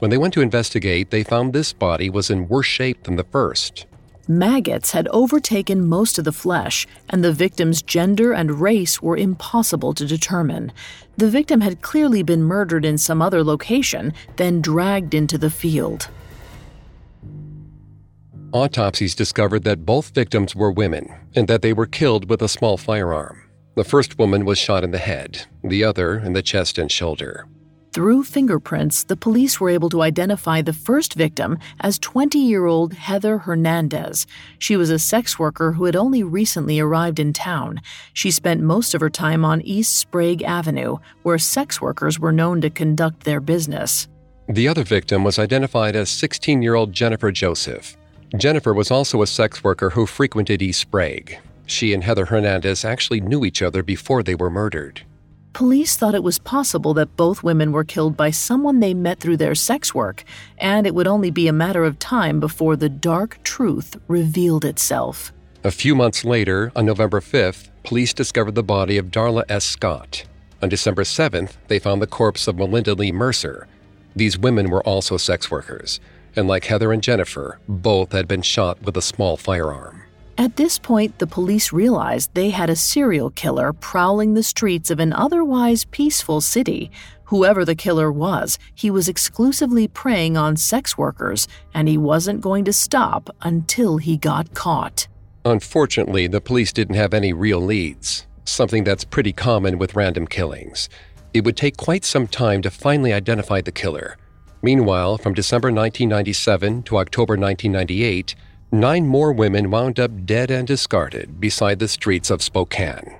When 0.00 0.10
they 0.10 0.18
went 0.18 0.34
to 0.34 0.42
investigate, 0.42 1.10
they 1.10 1.22
found 1.22 1.52
this 1.52 1.72
body 1.72 2.10
was 2.10 2.28
in 2.28 2.48
worse 2.48 2.66
shape 2.66 3.04
than 3.04 3.16
the 3.16 3.24
first. 3.24 3.86
Maggots 4.28 4.90
had 4.90 5.06
overtaken 5.08 5.86
most 5.86 6.18
of 6.18 6.24
the 6.24 6.32
flesh, 6.32 6.86
and 7.08 7.22
the 7.22 7.32
victim's 7.32 7.80
gender 7.80 8.32
and 8.32 8.60
race 8.60 9.00
were 9.00 9.16
impossible 9.16 9.94
to 9.94 10.04
determine. 10.04 10.72
The 11.16 11.30
victim 11.30 11.60
had 11.60 11.80
clearly 11.80 12.24
been 12.24 12.42
murdered 12.42 12.84
in 12.84 12.98
some 12.98 13.22
other 13.22 13.44
location, 13.44 14.12
then 14.36 14.60
dragged 14.60 15.14
into 15.14 15.38
the 15.38 15.50
field. 15.50 16.08
Autopsies 18.52 19.14
discovered 19.14 19.62
that 19.64 19.86
both 19.86 20.14
victims 20.14 20.56
were 20.56 20.72
women 20.72 21.08
and 21.36 21.46
that 21.46 21.62
they 21.62 21.72
were 21.72 21.86
killed 21.86 22.28
with 22.28 22.42
a 22.42 22.48
small 22.48 22.76
firearm. 22.76 23.42
The 23.76 23.84
first 23.84 24.18
woman 24.18 24.44
was 24.44 24.58
shot 24.58 24.82
in 24.82 24.90
the 24.90 24.98
head, 24.98 25.46
the 25.62 25.84
other 25.84 26.18
in 26.18 26.32
the 26.32 26.42
chest 26.42 26.78
and 26.78 26.90
shoulder. 26.90 27.46
Through 27.96 28.24
fingerprints, 28.24 29.04
the 29.04 29.16
police 29.16 29.58
were 29.58 29.70
able 29.70 29.88
to 29.88 30.02
identify 30.02 30.60
the 30.60 30.74
first 30.74 31.14
victim 31.14 31.58
as 31.80 31.98
20 31.98 32.38
year 32.38 32.66
old 32.66 32.92
Heather 32.92 33.38
Hernandez. 33.38 34.26
She 34.58 34.76
was 34.76 34.90
a 34.90 34.98
sex 34.98 35.38
worker 35.38 35.72
who 35.72 35.86
had 35.86 35.96
only 35.96 36.22
recently 36.22 36.78
arrived 36.78 37.18
in 37.18 37.32
town. 37.32 37.80
She 38.12 38.30
spent 38.30 38.60
most 38.60 38.94
of 38.94 39.00
her 39.00 39.08
time 39.08 39.46
on 39.46 39.62
East 39.62 39.94
Sprague 39.94 40.42
Avenue, 40.42 40.98
where 41.22 41.38
sex 41.38 41.80
workers 41.80 42.20
were 42.20 42.32
known 42.32 42.60
to 42.60 42.68
conduct 42.68 43.24
their 43.24 43.40
business. 43.40 44.08
The 44.46 44.68
other 44.68 44.84
victim 44.84 45.24
was 45.24 45.38
identified 45.38 45.96
as 45.96 46.10
16 46.10 46.60
year 46.60 46.74
old 46.74 46.92
Jennifer 46.92 47.32
Joseph. 47.32 47.96
Jennifer 48.36 48.74
was 48.74 48.90
also 48.90 49.22
a 49.22 49.26
sex 49.26 49.64
worker 49.64 49.88
who 49.88 50.04
frequented 50.04 50.60
East 50.60 50.80
Sprague. 50.80 51.38
She 51.64 51.94
and 51.94 52.04
Heather 52.04 52.26
Hernandez 52.26 52.84
actually 52.84 53.22
knew 53.22 53.46
each 53.46 53.62
other 53.62 53.82
before 53.82 54.22
they 54.22 54.34
were 54.34 54.50
murdered. 54.50 55.00
Police 55.56 55.96
thought 55.96 56.14
it 56.14 56.22
was 56.22 56.38
possible 56.38 56.92
that 56.92 57.16
both 57.16 57.42
women 57.42 57.72
were 57.72 57.82
killed 57.82 58.14
by 58.14 58.30
someone 58.30 58.80
they 58.80 58.92
met 58.92 59.20
through 59.20 59.38
their 59.38 59.54
sex 59.54 59.94
work, 59.94 60.22
and 60.58 60.86
it 60.86 60.94
would 60.94 61.06
only 61.06 61.30
be 61.30 61.48
a 61.48 61.52
matter 61.54 61.82
of 61.86 61.98
time 61.98 62.40
before 62.40 62.76
the 62.76 62.90
dark 62.90 63.42
truth 63.42 63.96
revealed 64.06 64.66
itself. 64.66 65.32
A 65.64 65.70
few 65.70 65.94
months 65.94 66.26
later, 66.26 66.70
on 66.76 66.84
November 66.84 67.20
5th, 67.22 67.70
police 67.84 68.12
discovered 68.12 68.54
the 68.54 68.62
body 68.62 68.98
of 68.98 69.06
Darla 69.06 69.44
S. 69.48 69.64
Scott. 69.64 70.26
On 70.60 70.68
December 70.68 71.04
7th, 71.04 71.52
they 71.68 71.78
found 71.78 72.02
the 72.02 72.06
corpse 72.06 72.46
of 72.46 72.58
Melinda 72.58 72.92
Lee 72.92 73.10
Mercer. 73.10 73.66
These 74.14 74.36
women 74.36 74.68
were 74.68 74.86
also 74.86 75.16
sex 75.16 75.50
workers, 75.50 76.00
and 76.36 76.46
like 76.46 76.66
Heather 76.66 76.92
and 76.92 77.02
Jennifer, 77.02 77.60
both 77.66 78.12
had 78.12 78.28
been 78.28 78.42
shot 78.42 78.82
with 78.82 78.94
a 78.98 79.00
small 79.00 79.38
firearm. 79.38 80.02
At 80.38 80.56
this 80.56 80.78
point, 80.78 81.18
the 81.18 81.26
police 81.26 81.72
realized 81.72 82.34
they 82.34 82.50
had 82.50 82.68
a 82.68 82.76
serial 82.76 83.30
killer 83.30 83.72
prowling 83.72 84.34
the 84.34 84.42
streets 84.42 84.90
of 84.90 85.00
an 85.00 85.14
otherwise 85.14 85.86
peaceful 85.86 86.42
city. 86.42 86.90
Whoever 87.24 87.64
the 87.64 87.74
killer 87.74 88.12
was, 88.12 88.58
he 88.74 88.90
was 88.90 89.08
exclusively 89.08 89.88
preying 89.88 90.36
on 90.36 90.56
sex 90.56 90.98
workers, 90.98 91.48
and 91.72 91.88
he 91.88 91.96
wasn't 91.96 92.42
going 92.42 92.66
to 92.66 92.72
stop 92.72 93.34
until 93.40 93.96
he 93.96 94.18
got 94.18 94.52
caught. 94.52 95.08
Unfortunately, 95.46 96.26
the 96.26 96.40
police 96.42 96.72
didn't 96.72 96.96
have 96.96 97.14
any 97.14 97.32
real 97.32 97.60
leads, 97.60 98.26
something 98.44 98.84
that's 98.84 99.04
pretty 99.04 99.32
common 99.32 99.78
with 99.78 99.96
random 99.96 100.26
killings. 100.26 100.90
It 101.32 101.44
would 101.44 101.56
take 101.56 101.78
quite 101.78 102.04
some 102.04 102.26
time 102.26 102.60
to 102.62 102.70
finally 102.70 103.14
identify 103.14 103.62
the 103.62 103.72
killer. 103.72 104.18
Meanwhile, 104.60 105.16
from 105.18 105.32
December 105.32 105.68
1997 105.68 106.82
to 106.84 106.98
October 106.98 107.38
1998, 107.38 108.34
Nine 108.72 109.06
more 109.06 109.32
women 109.32 109.70
wound 109.70 110.00
up 110.00 110.26
dead 110.26 110.50
and 110.50 110.66
discarded 110.66 111.40
beside 111.40 111.78
the 111.78 111.86
streets 111.86 112.30
of 112.30 112.42
Spokane. 112.42 113.16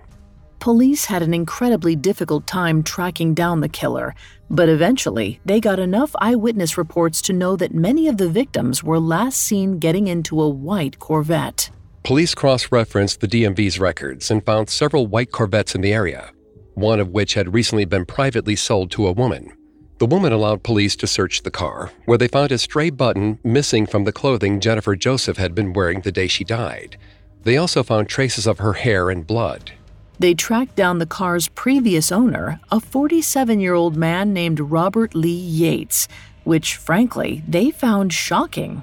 Police 0.59 1.04
had 1.04 1.22
an 1.22 1.32
incredibly 1.32 1.94
difficult 1.94 2.48
time 2.48 2.82
tracking 2.82 3.32
down 3.32 3.61
the 3.61 3.68
killer, 3.68 4.16
but 4.50 4.68
eventually 4.68 5.38
they 5.44 5.61
got 5.61 5.78
enough 5.78 6.11
eyewitness 6.20 6.76
reports 6.76 7.22
to 7.22 7.32
know 7.32 7.54
that 7.54 7.72
many 7.72 8.09
of 8.09 8.16
the 8.16 8.28
victims 8.28 8.82
were 8.82 8.98
last 8.98 9.38
seen 9.38 9.78
getting 9.78 10.09
into 10.09 10.42
a 10.42 10.48
white 10.48 10.98
Corvette. 10.98 11.70
Police 12.02 12.35
cross 12.35 12.72
referenced 12.72 13.20
the 13.20 13.28
DMV's 13.28 13.78
records 13.78 14.30
and 14.32 14.44
found 14.44 14.68
several 14.68 15.06
white 15.06 15.30
Corvettes 15.30 15.76
in 15.76 15.80
the 15.80 15.92
area, 15.92 16.32
one 16.74 16.98
of 16.98 17.11
which 17.11 17.35
had 17.35 17.54
recently 17.54 17.85
been 17.85 18.04
privately 18.04 18.56
sold 18.56 18.90
to 18.90 19.06
a 19.06 19.12
woman. 19.12 19.52
The 19.98 20.06
woman 20.06 20.30
allowed 20.30 20.62
police 20.62 20.94
to 20.96 21.06
search 21.06 21.42
the 21.42 21.50
car, 21.50 21.90
where 22.04 22.18
they 22.18 22.28
found 22.28 22.52
a 22.52 22.59
stray 22.59 22.90
button 22.90 23.38
missing 23.42 23.87
from 23.87 24.04
the 24.04 24.12
clothing 24.12 24.61
Jennifer 24.61 24.94
Joseph 24.94 25.38
had 25.38 25.54
been 25.54 25.72
wearing 25.72 26.02
the 26.02 26.12
day 26.12 26.26
she 26.26 26.44
died. 26.44 26.98
They 27.44 27.56
also 27.56 27.82
found 27.82 28.06
traces 28.06 28.46
of 28.46 28.59
her 28.59 28.74
hair 28.74 29.09
and 29.09 29.26
blood. 29.26 29.72
They 30.18 30.35
tracked 30.35 30.76
down 30.76 30.98
the 30.98 31.06
car's 31.06 31.48
previous 31.48 32.12
owner, 32.12 32.61
a 32.70 32.78
47 32.78 33.59
year 33.59 33.72
old 33.72 33.96
man 33.96 34.35
named 34.35 34.61
Robert 34.61 35.14
Lee 35.14 35.30
Yates, 35.30 36.09
which, 36.44 36.76
frankly, 36.76 37.42
they 37.48 37.70
found 37.70 38.12
shocking. 38.12 38.82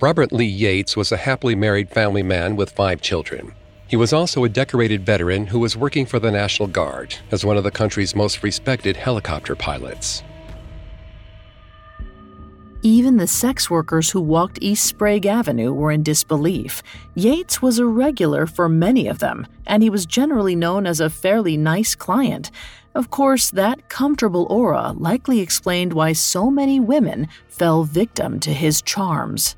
Robert 0.00 0.32
Lee 0.32 0.44
Yates 0.44 0.96
was 0.96 1.12
a 1.12 1.18
happily 1.18 1.54
married 1.54 1.88
family 1.88 2.24
man 2.24 2.56
with 2.56 2.72
five 2.72 3.00
children. 3.00 3.52
He 3.86 3.96
was 3.96 4.12
also 4.12 4.42
a 4.42 4.48
decorated 4.48 5.06
veteran 5.06 5.46
who 5.46 5.60
was 5.60 5.76
working 5.76 6.04
for 6.04 6.18
the 6.18 6.32
National 6.32 6.68
Guard 6.68 7.14
as 7.30 7.44
one 7.44 7.56
of 7.56 7.64
the 7.64 7.70
country's 7.70 8.16
most 8.16 8.42
respected 8.42 8.96
helicopter 8.96 9.54
pilots. 9.54 10.24
Even 12.82 13.16
the 13.16 13.26
sex 13.26 13.68
workers 13.68 14.10
who 14.10 14.20
walked 14.20 14.60
East 14.60 14.86
Sprague 14.86 15.26
Avenue 15.26 15.72
were 15.72 15.90
in 15.90 16.04
disbelief. 16.04 16.80
Yates 17.16 17.60
was 17.60 17.80
a 17.80 17.86
regular 17.86 18.46
for 18.46 18.68
many 18.68 19.08
of 19.08 19.18
them, 19.18 19.48
and 19.66 19.82
he 19.82 19.90
was 19.90 20.06
generally 20.06 20.54
known 20.54 20.86
as 20.86 21.00
a 21.00 21.10
fairly 21.10 21.56
nice 21.56 21.96
client. 21.96 22.52
Of 22.94 23.10
course, 23.10 23.50
that 23.50 23.88
comfortable 23.88 24.46
aura 24.48 24.92
likely 24.92 25.40
explained 25.40 25.92
why 25.92 26.12
so 26.12 26.52
many 26.52 26.78
women 26.78 27.26
fell 27.48 27.82
victim 27.82 28.38
to 28.40 28.52
his 28.52 28.80
charms. 28.80 29.56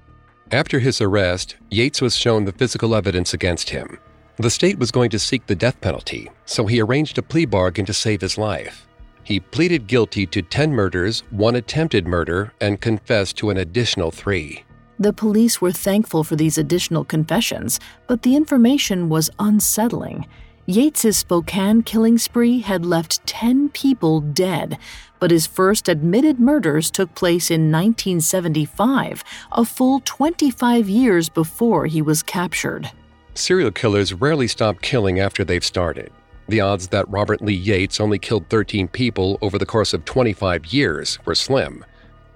After 0.50 0.78
his 0.78 1.02
arrest, 1.02 1.56
Yates 1.70 2.00
was 2.00 2.16
shown 2.16 2.46
the 2.46 2.52
physical 2.52 2.94
evidence 2.94 3.34
against 3.34 3.68
him. 3.68 3.98
The 4.38 4.50
state 4.50 4.78
was 4.78 4.90
going 4.90 5.10
to 5.10 5.18
seek 5.18 5.46
the 5.46 5.54
death 5.54 5.78
penalty, 5.82 6.30
so 6.46 6.64
he 6.64 6.80
arranged 6.80 7.18
a 7.18 7.22
plea 7.22 7.44
bargain 7.44 7.84
to 7.84 7.92
save 7.92 8.22
his 8.22 8.38
life. 8.38 8.86
He 9.30 9.38
pleaded 9.38 9.86
guilty 9.86 10.26
to 10.26 10.42
10 10.42 10.72
murders, 10.72 11.22
one 11.30 11.54
attempted 11.54 12.04
murder, 12.04 12.52
and 12.60 12.80
confessed 12.80 13.36
to 13.36 13.50
an 13.50 13.58
additional 13.58 14.10
three. 14.10 14.64
The 14.98 15.12
police 15.12 15.60
were 15.60 15.70
thankful 15.70 16.24
for 16.24 16.34
these 16.34 16.58
additional 16.58 17.04
confessions, 17.04 17.78
but 18.08 18.22
the 18.22 18.34
information 18.34 19.08
was 19.08 19.30
unsettling. 19.38 20.26
Yates's 20.66 21.18
Spokane 21.18 21.82
killing 21.82 22.18
spree 22.18 22.58
had 22.58 22.84
left 22.84 23.24
10 23.24 23.68
people 23.68 24.20
dead, 24.20 24.76
but 25.20 25.30
his 25.30 25.46
first 25.46 25.88
admitted 25.88 26.40
murders 26.40 26.90
took 26.90 27.14
place 27.14 27.52
in 27.52 27.70
1975, 27.70 29.22
a 29.52 29.64
full 29.64 30.02
25 30.04 30.88
years 30.88 31.28
before 31.28 31.86
he 31.86 32.02
was 32.02 32.24
captured. 32.24 32.90
Serial 33.34 33.70
killers 33.70 34.12
rarely 34.12 34.48
stop 34.48 34.82
killing 34.82 35.20
after 35.20 35.44
they've 35.44 35.64
started. 35.64 36.10
The 36.50 36.60
odds 36.60 36.88
that 36.88 37.08
Robert 37.08 37.40
Lee 37.40 37.54
Yates 37.54 38.00
only 38.00 38.18
killed 38.18 38.48
13 38.48 38.88
people 38.88 39.38
over 39.40 39.56
the 39.56 39.64
course 39.64 39.94
of 39.94 40.04
25 40.04 40.66
years 40.66 41.16
were 41.24 41.36
slim. 41.36 41.84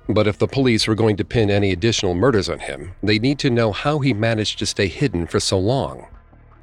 But 0.08 0.28
if 0.28 0.38
the 0.38 0.46
police 0.46 0.86
were 0.86 0.94
going 0.94 1.16
to 1.16 1.24
pin 1.24 1.50
any 1.50 1.72
additional 1.72 2.14
murders 2.14 2.48
on 2.48 2.60
him, 2.60 2.94
they 3.02 3.18
need 3.18 3.40
to 3.40 3.50
know 3.50 3.72
how 3.72 3.98
he 3.98 4.14
managed 4.14 4.60
to 4.60 4.66
stay 4.66 4.86
hidden 4.86 5.26
for 5.26 5.40
so 5.40 5.58
long. 5.58 6.06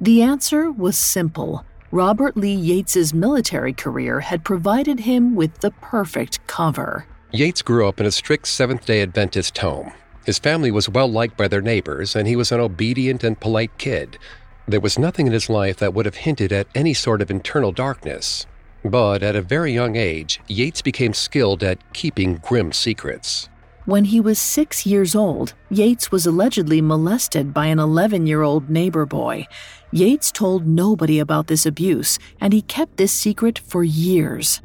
The 0.00 0.22
answer 0.22 0.72
was 0.72 0.96
simple. 0.96 1.66
Robert 1.90 2.38
Lee 2.38 2.56
Yates's 2.56 3.12
military 3.12 3.74
career 3.74 4.20
had 4.20 4.44
provided 4.44 5.00
him 5.00 5.34
with 5.34 5.58
the 5.58 5.72
perfect 5.72 6.46
cover. 6.46 7.04
Yates 7.32 7.60
grew 7.60 7.86
up 7.86 8.00
in 8.00 8.06
a 8.06 8.12
strict 8.12 8.48
Seventh-day 8.48 9.02
Adventist 9.02 9.58
home. 9.58 9.92
His 10.24 10.38
family 10.38 10.70
was 10.70 10.88
well 10.88 11.08
liked 11.08 11.36
by 11.36 11.48
their 11.48 11.60
neighbors, 11.60 12.16
and 12.16 12.26
he 12.26 12.36
was 12.36 12.50
an 12.50 12.60
obedient 12.60 13.22
and 13.22 13.38
polite 13.38 13.76
kid. 13.76 14.18
There 14.66 14.80
was 14.80 14.98
nothing 14.98 15.26
in 15.26 15.32
his 15.32 15.50
life 15.50 15.78
that 15.78 15.92
would 15.92 16.06
have 16.06 16.14
hinted 16.14 16.52
at 16.52 16.68
any 16.74 16.94
sort 16.94 17.20
of 17.20 17.30
internal 17.30 17.72
darkness. 17.72 18.46
But 18.84 19.22
at 19.22 19.36
a 19.36 19.42
very 19.42 19.72
young 19.72 19.96
age, 19.96 20.40
Yates 20.48 20.82
became 20.82 21.14
skilled 21.14 21.62
at 21.62 21.92
keeping 21.92 22.36
grim 22.36 22.72
secrets. 22.72 23.48
When 23.84 24.04
he 24.04 24.20
was 24.20 24.38
six 24.38 24.86
years 24.86 25.16
old, 25.16 25.54
Yates 25.68 26.12
was 26.12 26.26
allegedly 26.26 26.80
molested 26.80 27.52
by 27.52 27.66
an 27.66 27.80
11 27.80 28.28
year 28.28 28.42
old 28.42 28.70
neighbor 28.70 29.04
boy. 29.04 29.48
Yates 29.90 30.30
told 30.30 30.66
nobody 30.66 31.18
about 31.18 31.48
this 31.48 31.66
abuse, 31.66 32.18
and 32.40 32.52
he 32.52 32.62
kept 32.62 32.96
this 32.96 33.12
secret 33.12 33.58
for 33.58 33.82
years. 33.82 34.60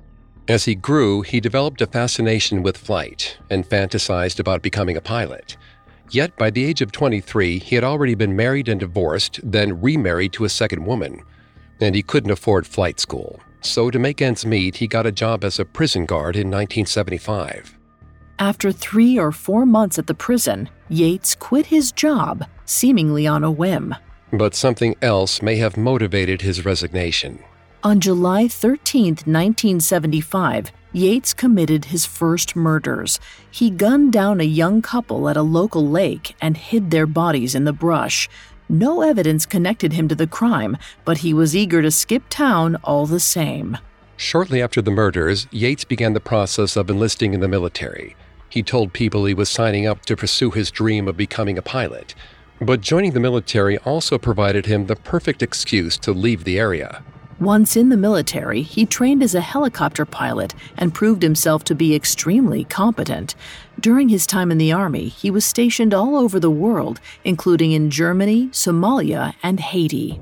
As 0.48 0.66
he 0.66 0.76
grew, 0.76 1.24
he 1.24 1.40
developed 1.40 1.82
a 1.82 1.88
fascination 1.88 2.64
with 2.64 2.78
flight 2.78 3.38
and 3.50 3.68
fantasized 3.68 4.40
about 4.40 4.62
becoming 4.62 4.96
a 4.96 5.02
pilot. 5.02 5.58
Yet 6.10 6.36
by 6.38 6.50
the 6.50 6.64
age 6.64 6.82
of 6.82 6.92
23, 6.92 7.60
he 7.60 7.76
had 7.76 7.84
already 7.84 8.16
been 8.16 8.36
married 8.36 8.70
and 8.70 8.80
divorced, 8.80 9.40
then 9.44 9.82
remarried 9.82 10.34
to 10.34 10.46
a 10.46 10.50
second 10.50 10.86
woman. 10.86 11.22
And 11.82 11.96
he 11.96 12.04
couldn't 12.04 12.32
afford 12.32 12.66
flight 12.66 13.00
school. 13.00 13.40
So, 13.62 13.92
to 13.92 14.00
make 14.00 14.22
ends 14.22 14.46
meet, 14.46 14.78
he 14.78 14.88
got 14.88 15.06
a 15.06 15.12
job 15.12 15.44
as 15.44 15.60
a 15.60 15.66
prison 15.66 16.06
guard 16.06 16.36
in 16.36 16.48
1975. 16.50 17.76
After 18.40 18.72
three 18.72 19.18
or 19.18 19.32
four 19.32 19.66
months 19.66 19.98
at 19.98 20.08
the 20.08 20.14
prison, 20.14 20.70
Yates 20.90 21.36
quit 21.36 21.66
his 21.66 21.92
job, 21.92 22.46
seemingly 22.66 23.26
on 23.26 23.44
a 23.44 23.52
whim. 23.52 23.96
But 24.32 24.56
something 24.56 24.96
else 25.02 25.42
may 25.42 25.56
have 25.58 25.76
motivated 25.76 26.42
his 26.42 26.64
resignation. 26.64 27.40
On 27.84 28.00
July 28.00 28.48
13, 28.48 29.06
1975, 29.26 30.72
Yates 30.94 31.34
committed 31.34 31.86
his 31.86 32.06
first 32.06 32.56
murders. 32.56 33.20
He 33.52 33.70
gunned 33.70 34.14
down 34.14 34.40
a 34.40 34.46
young 34.46 34.82
couple 34.82 35.28
at 35.30 35.38
a 35.38 35.42
local 35.42 35.88
lake 35.88 36.36
and 36.42 36.58
hid 36.58 36.92
their 36.92 37.06
bodies 37.06 37.56
in 37.56 37.66
the 37.66 37.74
brush. 37.74 38.30
No 38.70 39.02
evidence 39.02 39.46
connected 39.46 39.94
him 39.94 40.08
to 40.08 40.16
the 40.16 40.28
crime, 40.28 40.78
but 41.06 41.20
he 41.20 41.34
was 41.34 41.56
eager 41.56 41.82
to 41.82 41.92
skip 41.92 42.24
town 42.30 42.76
all 42.84 43.06
the 43.06 43.20
same. 43.20 43.78
Shortly 44.18 44.62
after 44.62 44.82
the 44.82 44.92
murders, 44.92 45.48
Yates 45.52 45.84
began 45.84 46.14
the 46.14 46.20
process 46.20 46.76
of 46.76 46.90
enlisting 46.90 47.34
in 47.34 47.40
the 47.40 47.48
military. 47.48 48.16
He 48.50 48.64
told 48.64 48.94
people 48.94 49.26
he 49.26 49.34
was 49.34 49.50
signing 49.50 49.86
up 49.86 50.06
to 50.06 50.16
pursue 50.16 50.52
his 50.52 50.72
dream 50.72 51.08
of 51.08 51.18
becoming 51.18 51.58
a 51.58 51.62
pilot. 51.62 52.16
But 52.60 52.82
joining 52.82 53.12
the 53.12 53.20
military 53.20 53.78
also 53.80 54.18
provided 54.18 54.66
him 54.66 54.88
the 54.88 54.96
perfect 54.96 55.44
excuse 55.44 55.98
to 56.00 56.12
leave 56.12 56.44
the 56.44 56.58
area. 56.58 57.04
Once 57.40 57.78
in 57.78 57.90
the 57.90 57.98
military, 57.98 58.64
he 58.64 58.84
trained 58.84 59.22
as 59.22 59.36
a 59.36 59.42
helicopter 59.42 60.06
pilot 60.06 60.56
and 60.76 60.96
proved 60.96 61.22
himself 61.22 61.64
to 61.64 61.76
be 61.76 61.94
extremely 61.94 62.64
competent. 62.64 63.36
During 63.80 64.10
his 64.10 64.26
time 64.26 64.52
in 64.52 64.58
the 64.58 64.72
Army, 64.72 65.08
he 65.08 65.30
was 65.30 65.46
stationed 65.46 65.94
all 65.94 66.16
over 66.16 66.40
the 66.40 66.50
world, 66.50 67.00
including 67.24 67.74
in 67.74 67.92
Germany, 67.92 68.48
Somalia, 68.48 69.36
and 69.44 69.60
Haiti. 69.60 70.20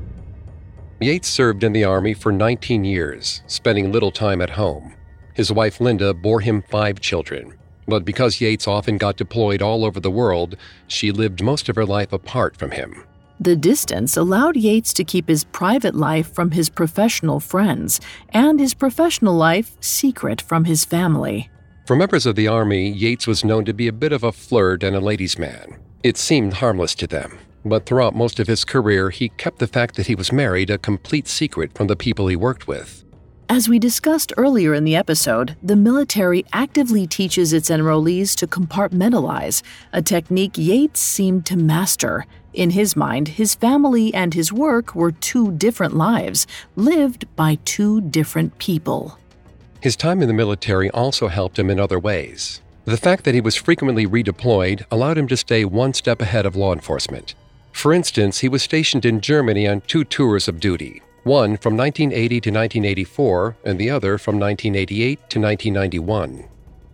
Yates 0.99 1.29
served 1.29 1.63
in 1.63 1.71
the 1.71 1.85
Army 1.85 2.13
for 2.13 2.33
19 2.33 2.83
years, 2.83 3.43
spending 3.47 3.93
little 3.93 4.11
time 4.11 4.41
at 4.41 4.49
home. 4.49 4.93
His 5.33 5.53
wife 5.53 5.79
Linda 5.79 6.13
bore 6.13 6.41
him 6.41 6.63
five 6.69 6.99
children, 6.99 7.53
but 7.87 8.03
because 8.03 8.41
Yates 8.41 8.67
often 8.67 8.97
got 8.97 9.15
deployed 9.15 9.61
all 9.61 9.85
over 9.85 10.01
the 10.01 10.11
world, 10.11 10.57
she 10.87 11.11
lived 11.11 11.41
most 11.41 11.69
of 11.69 11.77
her 11.77 11.85
life 11.85 12.11
apart 12.11 12.57
from 12.57 12.71
him. 12.71 13.05
The 13.39 13.55
distance 13.55 14.15
allowed 14.15 14.55
Yates 14.55 14.93
to 14.93 15.03
keep 15.03 15.27
his 15.27 15.43
private 15.43 15.93
life 15.93 16.33
from 16.33 16.51
his 16.51 16.69
professional 16.69 17.39
friends 17.39 17.99
and 18.29 18.59
his 18.59 18.73
professional 18.73 19.35
life 19.35 19.75
secret 19.81 20.41
from 20.41 20.65
his 20.65 20.85
family. 20.85 21.49
For 21.85 21.95
members 21.95 22.25
of 22.25 22.35
the 22.35 22.47
Army, 22.47 22.89
Yates 22.89 23.27
was 23.27 23.43
known 23.43 23.65
to 23.65 23.73
be 23.73 23.87
a 23.87 23.93
bit 23.93 24.13
of 24.13 24.23
a 24.23 24.31
flirt 24.31 24.83
and 24.83 24.95
a 24.95 25.01
ladies' 25.01 25.37
man. 25.37 25.77
It 26.01 26.17
seemed 26.17 26.53
harmless 26.53 26.95
to 26.95 27.07
them, 27.07 27.37
but 27.65 27.85
throughout 27.85 28.15
most 28.15 28.39
of 28.39 28.47
his 28.47 28.63
career, 28.63 29.09
he 29.09 29.29
kept 29.29 29.59
the 29.59 29.67
fact 29.67 29.95
that 29.95 30.07
he 30.07 30.15
was 30.15 30.31
married 30.31 30.69
a 30.69 30.77
complete 30.77 31.27
secret 31.27 31.73
from 31.73 31.87
the 31.87 31.95
people 31.95 32.27
he 32.27 32.35
worked 32.35 32.67
with. 32.67 33.03
As 33.47 33.69
we 33.69 33.77
discussed 33.77 34.33
earlier 34.37 34.73
in 34.73 34.85
the 34.85 34.95
episode, 34.95 35.55
the 35.61 35.75
military 35.75 36.43
actively 36.51 37.05
teaches 37.05 37.53
its 37.53 37.69
enrollees 37.69 38.35
to 38.37 38.47
compartmentalize, 38.47 39.61
a 39.93 40.01
technique 40.01 40.57
Yates 40.57 40.99
seemed 40.99 41.45
to 41.45 41.55
master. 41.55 42.25
In 42.55 42.69
his 42.69 42.95
mind, 42.95 43.27
his 43.27 43.53
family 43.53 44.13
and 44.13 44.33
his 44.33 44.53
work 44.53 44.95
were 44.95 45.11
two 45.11 45.51
different 45.51 45.93
lives, 45.93 46.47
lived 46.77 47.25
by 47.35 47.57
two 47.65 47.99
different 47.99 48.57
people. 48.59 49.19
His 49.81 49.97
time 49.97 50.21
in 50.21 50.29
the 50.29 50.33
military 50.33 50.89
also 50.91 51.27
helped 51.27 51.59
him 51.59 51.69
in 51.69 51.81
other 51.81 51.99
ways. 51.99 52.61
The 52.85 52.95
fact 52.95 53.25
that 53.25 53.35
he 53.35 53.41
was 53.41 53.57
frequently 53.57 54.07
redeployed 54.07 54.85
allowed 54.89 55.17
him 55.17 55.27
to 55.27 55.35
stay 55.35 55.65
one 55.65 55.93
step 55.93 56.21
ahead 56.21 56.45
of 56.45 56.55
law 56.55 56.71
enforcement. 56.71 57.35
For 57.73 57.91
instance, 57.91 58.39
he 58.39 58.47
was 58.47 58.63
stationed 58.63 59.05
in 59.05 59.19
Germany 59.19 59.67
on 59.67 59.81
two 59.81 60.05
tours 60.05 60.47
of 60.47 60.61
duty, 60.61 61.01
one 61.23 61.57
from 61.57 61.75
1980 61.75 62.39
to 62.39 62.49
1984 62.51 63.57
and 63.65 63.77
the 63.77 63.89
other 63.89 64.17
from 64.17 64.39
1988 64.39 65.17
to 65.29 65.39
1991. 65.41 66.45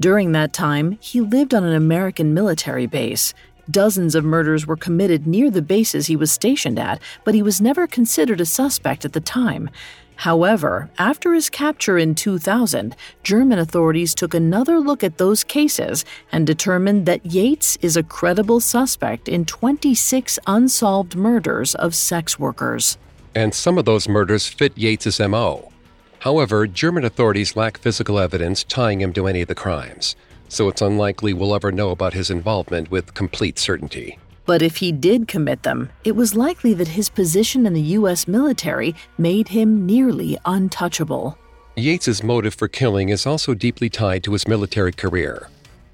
During 0.02 0.32
that 0.32 0.52
time, 0.52 0.98
he 1.00 1.22
lived 1.22 1.54
on 1.54 1.64
an 1.64 1.76
American 1.76 2.34
military 2.34 2.88
base. 2.88 3.36
Dozens 3.72 4.16
of 4.16 4.26
murders 4.26 4.68
were 4.68 4.76
committed 4.76 5.26
near 5.26 5.50
the 5.50 5.62
bases 5.62 6.08
he 6.08 6.16
was 6.16 6.32
stationed 6.32 6.78
at, 6.78 7.00
but 7.24 7.34
he 7.34 7.42
was 7.42 7.62
never 7.62 7.88
considered 7.88 8.42
a 8.42 8.46
suspect 8.46 9.06
at 9.06 9.14
the 9.14 9.22
time. 9.22 9.70
However, 10.18 10.90
after 10.98 11.34
his 11.34 11.50
capture 11.50 11.98
in 11.98 12.14
2000, 12.14 12.96
German 13.24 13.60
authorities 13.60 14.14
took 14.14 14.34
another 14.34 14.80
look 14.80 15.04
at 15.04 15.18
those 15.18 15.44
cases 15.44 16.04
and 16.32 16.46
determined 16.46 17.06
that 17.06 17.26
Yates 17.26 17.78
is 17.82 17.96
a 17.96 18.04
credible 18.04 18.60
suspect 18.60 19.30
in 19.30 19.46
26 19.46 20.38
unsolved 20.48 21.16
murders 21.16 21.74
of 21.76 21.96
sex 21.96 22.38
workers. 22.38 22.98
And 23.34 23.54
some 23.54 23.78
of 23.78 23.86
those 23.86 24.10
murders 24.10 24.48
fit 24.48 24.76
Yates's 24.76 25.20
MO. 25.20 25.72
However, 26.20 26.68
German 26.68 27.06
authorities 27.06 27.56
lack 27.56 27.78
physical 27.78 28.20
evidence 28.20 28.64
tying 28.64 29.02
him 29.02 29.14
to 29.14 29.28
any 29.28 29.42
of 29.42 29.48
the 29.48 29.56
crimes 29.56 30.16
so 30.52 30.68
it's 30.68 30.82
unlikely 30.82 31.34
we'll 31.34 31.56
ever 31.56 31.72
know 31.72 31.92
about 31.92 32.14
his 32.14 32.30
involvement 32.30 32.92
with 32.92 33.14
complete 33.14 33.58
certainty. 33.58 34.20
But 34.46 34.62
if 34.62 34.78
he 34.78 34.92
did 34.92 35.30
commit 35.30 35.64
them, 35.64 35.90
it 36.04 36.16
was 36.16 36.36
likely 36.36 36.74
that 36.74 36.90
his 36.90 37.10
position 37.10 37.66
in 37.66 37.74
the 37.74 37.96
U.S. 38.00 38.28
military 38.28 38.94
made 39.18 39.48
him 39.48 39.86
nearly 39.86 40.38
untouchable. 40.44 41.38
Yates's 41.78 42.22
motive 42.22 42.54
for 42.54 42.68
killing 42.68 43.08
is 43.10 43.26
also 43.26 43.54
deeply 43.54 43.90
tied 43.90 44.26
to 44.26 44.34
his 44.34 44.46
military 44.46 44.92
career. 44.92 45.48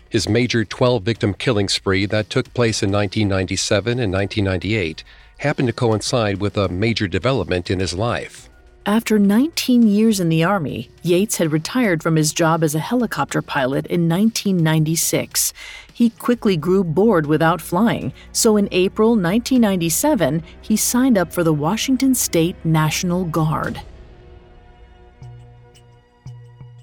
His 0.10 0.28
major 0.28 0.66
12 0.66 1.03
victim 1.03 1.36
killing 1.36 1.70
spree 1.70 2.08
that 2.08 2.32
took 2.32 2.51
place 2.55 2.82
in 2.82 2.91
1997 2.91 3.99
and 3.99 4.12
1998 4.12 5.03
happened 5.38 5.68
to 5.68 5.74
coincide 5.74 6.41
with 6.41 6.58
a 6.58 6.70
major 6.70 7.08
development 7.08 7.70
in 7.70 7.80
his 7.80 7.93
life. 7.93 8.46
After 8.88 9.19
19 9.19 9.85
years 9.85 10.21
in 10.21 10.29
the 10.29 10.45
Army, 10.45 10.89
Yates 11.03 11.35
had 11.35 11.51
retired 11.51 12.01
from 12.01 12.15
his 12.15 12.31
job 12.31 12.63
as 12.63 12.73
a 12.73 12.79
helicopter 12.79 13.41
pilot 13.41 13.85
in 13.88 14.07
1996. 14.07 15.51
He 15.93 16.11
quickly 16.11 16.55
grew 16.55 16.85
bored 16.85 17.25
without 17.25 17.59
flying, 17.59 18.13
so 18.31 18.55
in 18.55 18.69
April 18.71 19.09
1997, 19.09 20.41
he 20.61 20.77
signed 20.77 21.17
up 21.17 21.33
for 21.33 21.43
the 21.43 21.51
Washington 21.51 22.15
State 22.15 22.55
National 22.63 23.25
Guard. 23.25 23.81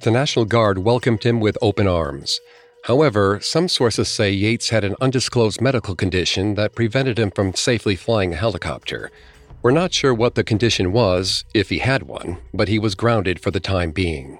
The 0.02 0.10
National 0.10 0.44
Guard 0.44 0.80
welcomed 0.80 1.24
him 1.24 1.40
with 1.40 1.56
open 1.62 1.88
arms. 1.88 2.38
However, 2.84 3.38
some 3.40 3.66
sources 3.66 4.10
say 4.10 4.30
Yates 4.30 4.68
had 4.68 4.84
an 4.84 4.94
undisclosed 5.00 5.62
medical 5.62 5.96
condition 5.96 6.54
that 6.56 6.74
prevented 6.74 7.18
him 7.18 7.30
from 7.30 7.54
safely 7.54 7.96
flying 7.96 8.34
a 8.34 8.36
helicopter. 8.36 9.10
We're 9.64 9.70
not 9.70 9.94
sure 9.94 10.12
what 10.12 10.34
the 10.34 10.44
condition 10.44 10.92
was, 10.92 11.46
if 11.54 11.70
he 11.70 11.78
had 11.78 12.02
one, 12.02 12.36
but 12.52 12.68
he 12.68 12.78
was 12.78 12.94
grounded 12.94 13.40
for 13.40 13.50
the 13.50 13.60
time 13.60 13.92
being. 13.92 14.38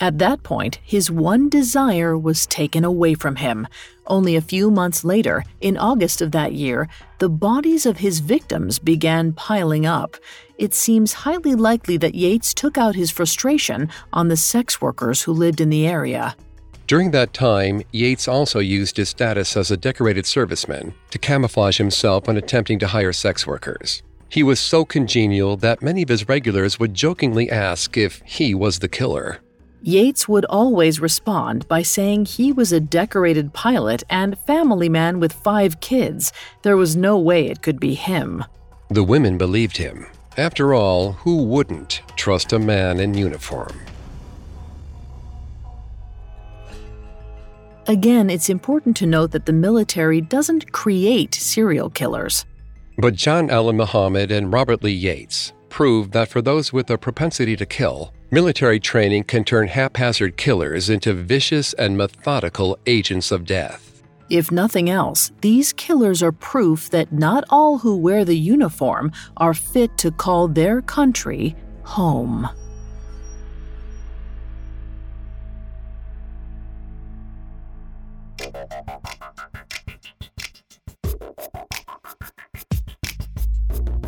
At 0.00 0.18
that 0.20 0.42
point, 0.42 0.78
his 0.82 1.10
one 1.10 1.50
desire 1.50 2.16
was 2.16 2.46
taken 2.46 2.82
away 2.82 3.12
from 3.12 3.36
him. 3.36 3.68
Only 4.06 4.36
a 4.36 4.40
few 4.40 4.70
months 4.70 5.04
later, 5.04 5.44
in 5.60 5.76
August 5.76 6.22
of 6.22 6.32
that 6.32 6.54
year, 6.54 6.88
the 7.18 7.28
bodies 7.28 7.84
of 7.84 7.98
his 7.98 8.20
victims 8.20 8.78
began 8.78 9.34
piling 9.34 9.84
up. 9.84 10.16
It 10.56 10.72
seems 10.72 11.12
highly 11.12 11.54
likely 11.54 11.98
that 11.98 12.14
Yates 12.14 12.54
took 12.54 12.78
out 12.78 12.94
his 12.94 13.10
frustration 13.10 13.90
on 14.14 14.28
the 14.28 14.36
sex 14.38 14.80
workers 14.80 15.24
who 15.24 15.32
lived 15.34 15.60
in 15.60 15.68
the 15.68 15.86
area. 15.86 16.36
During 16.86 17.10
that 17.10 17.34
time, 17.34 17.82
Yates 17.92 18.28
also 18.28 18.60
used 18.60 18.96
his 18.96 19.10
status 19.10 19.58
as 19.58 19.70
a 19.70 19.76
decorated 19.76 20.24
serviceman 20.24 20.94
to 21.10 21.18
camouflage 21.18 21.76
himself 21.76 22.26
when 22.26 22.38
attempting 22.38 22.78
to 22.78 22.86
hire 22.86 23.12
sex 23.12 23.46
workers. 23.46 24.02
He 24.28 24.42
was 24.42 24.58
so 24.58 24.84
congenial 24.84 25.56
that 25.58 25.82
many 25.82 26.02
of 26.02 26.08
his 26.08 26.28
regulars 26.28 26.78
would 26.78 26.94
jokingly 26.94 27.50
ask 27.50 27.96
if 27.96 28.20
he 28.24 28.54
was 28.54 28.78
the 28.78 28.88
killer. 28.88 29.40
Yates 29.82 30.26
would 30.26 30.46
always 30.46 30.98
respond 30.98 31.68
by 31.68 31.82
saying 31.82 32.24
he 32.24 32.52
was 32.52 32.72
a 32.72 32.80
decorated 32.80 33.52
pilot 33.52 34.02
and 34.08 34.38
family 34.46 34.88
man 34.88 35.20
with 35.20 35.32
five 35.32 35.78
kids. 35.80 36.32
There 36.62 36.76
was 36.76 36.96
no 36.96 37.18
way 37.18 37.48
it 37.48 37.60
could 37.60 37.78
be 37.78 37.94
him. 37.94 38.44
The 38.88 39.04
women 39.04 39.36
believed 39.36 39.76
him. 39.76 40.06
After 40.36 40.72
all, 40.72 41.12
who 41.12 41.44
wouldn't 41.44 42.00
trust 42.16 42.52
a 42.52 42.58
man 42.58 42.98
in 42.98 43.14
uniform? 43.14 43.78
Again, 47.86 48.30
it's 48.30 48.48
important 48.48 48.96
to 48.96 49.06
note 49.06 49.32
that 49.32 49.44
the 49.44 49.52
military 49.52 50.22
doesn't 50.22 50.72
create 50.72 51.34
serial 51.34 51.90
killers. 51.90 52.46
But 52.96 53.14
John 53.14 53.50
Allen 53.50 53.76
Muhammad 53.76 54.30
and 54.30 54.52
Robert 54.52 54.84
Lee 54.84 54.92
Yates 54.92 55.52
proved 55.68 56.12
that 56.12 56.28
for 56.28 56.40
those 56.40 56.72
with 56.72 56.88
a 56.90 56.96
propensity 56.96 57.56
to 57.56 57.66
kill, 57.66 58.14
military 58.30 58.78
training 58.78 59.24
can 59.24 59.42
turn 59.42 59.66
haphazard 59.66 60.36
killers 60.36 60.88
into 60.88 61.12
vicious 61.12 61.72
and 61.72 61.98
methodical 61.98 62.78
agents 62.86 63.32
of 63.32 63.44
death. 63.44 64.02
If 64.30 64.52
nothing 64.52 64.88
else, 64.88 65.32
these 65.40 65.72
killers 65.72 66.22
are 66.22 66.32
proof 66.32 66.88
that 66.90 67.12
not 67.12 67.44
all 67.50 67.78
who 67.78 67.96
wear 67.96 68.24
the 68.24 68.38
uniform 68.38 69.10
are 69.36 69.54
fit 69.54 69.98
to 69.98 70.12
call 70.12 70.46
their 70.46 70.80
country 70.80 71.56
home. 71.82 72.48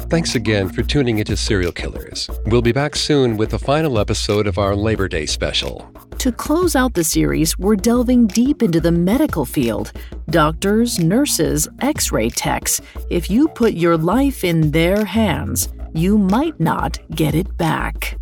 Thanks 0.08 0.36
again 0.36 0.68
for 0.68 0.84
tuning 0.84 1.18
into 1.18 1.36
Serial 1.36 1.72
Killers. 1.72 2.30
We'll 2.46 2.62
be 2.62 2.70
back 2.70 2.94
soon 2.94 3.36
with 3.36 3.50
the 3.50 3.58
final 3.58 3.98
episode 3.98 4.46
of 4.46 4.56
our 4.56 4.76
Labor 4.76 5.08
Day 5.08 5.26
special. 5.26 5.90
To 6.18 6.30
close 6.30 6.76
out 6.76 6.94
the 6.94 7.02
series, 7.02 7.58
we're 7.58 7.74
delving 7.74 8.28
deep 8.28 8.62
into 8.62 8.80
the 8.80 8.92
medical 8.92 9.44
field. 9.44 9.90
Doctors, 10.30 11.00
nurses, 11.00 11.66
x 11.80 12.12
ray 12.12 12.30
techs. 12.30 12.80
If 13.10 13.28
you 13.28 13.48
put 13.48 13.72
your 13.72 13.96
life 13.96 14.44
in 14.44 14.70
their 14.70 15.04
hands, 15.04 15.72
you 15.92 16.16
might 16.16 16.58
not 16.60 16.98
get 17.10 17.34
it 17.34 17.56
back. 17.56 18.16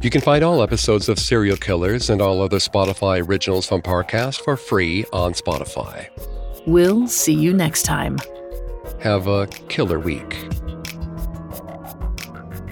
You 0.00 0.08
can 0.08 0.22
find 0.22 0.42
all 0.42 0.62
episodes 0.62 1.10
of 1.10 1.18
Serial 1.18 1.58
Killers 1.58 2.08
and 2.08 2.22
all 2.22 2.40
other 2.40 2.58
Spotify 2.58 3.26
originals 3.26 3.66
from 3.68 3.82
Parcast 3.82 4.40
for 4.40 4.56
free 4.56 5.04
on 5.12 5.34
Spotify. 5.34 6.08
We'll 6.66 7.06
see 7.06 7.34
you 7.34 7.52
next 7.52 7.82
time. 7.82 8.16
Have 9.00 9.26
a 9.26 9.46
killer 9.68 9.98
week. 9.98 10.36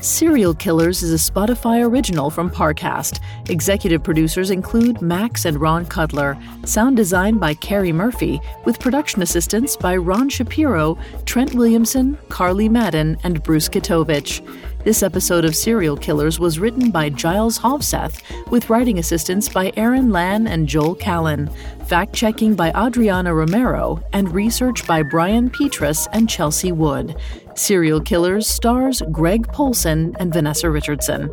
Serial 0.07 0.54
Killers 0.54 1.02
is 1.02 1.12
a 1.12 1.30
Spotify 1.32 1.84
original 1.84 2.30
from 2.30 2.48
Parcast. 2.48 3.18
Executive 3.50 4.04
producers 4.04 4.52
include 4.52 5.02
Max 5.02 5.46
and 5.46 5.61
Ron 5.61 5.84
Cutler. 5.84 6.38
Sound 6.64 6.96
design 6.96 7.38
by 7.38 7.54
Carrie 7.54 7.92
Murphy, 7.92 8.40
with 8.64 8.78
production 8.78 9.20
assistance 9.22 9.76
by 9.76 9.96
Ron 9.96 10.28
Shapiro, 10.28 10.96
Trent 11.24 11.54
Williamson, 11.54 12.16
Carly 12.28 12.68
Madden, 12.68 13.18
and 13.24 13.42
Bruce 13.42 13.68
Kitovich. 13.68 14.46
This 14.84 15.02
episode 15.02 15.44
of 15.44 15.57
Serial 15.57 15.96
Killers 15.96 16.38
was 16.38 16.61
written 16.61 16.92
by 16.92 17.11
Giles 17.11 17.59
Hovseth, 17.59 18.22
with 18.48 18.70
writing 18.70 19.00
assistance 19.00 19.48
by 19.48 19.72
Aaron 19.76 20.11
Lan 20.11 20.46
and 20.46 20.68
Joel 20.68 20.94
Callan, 20.94 21.48
fact 21.86 22.14
checking 22.14 22.54
by 22.54 22.70
Adriana 22.70 23.34
Romero, 23.34 24.00
and 24.12 24.32
research 24.32 24.86
by 24.86 25.02
Brian 25.02 25.50
Petrus 25.50 26.07
and 26.12 26.30
Chelsea 26.30 26.70
Wood. 26.70 27.16
Serial 27.57 28.00
Killers 28.00 28.46
stars 28.46 29.02
Greg 29.11 29.46
Polcyn 29.48 30.14
and 30.20 30.32
Vanessa 30.32 30.70
Richardson. 30.70 31.30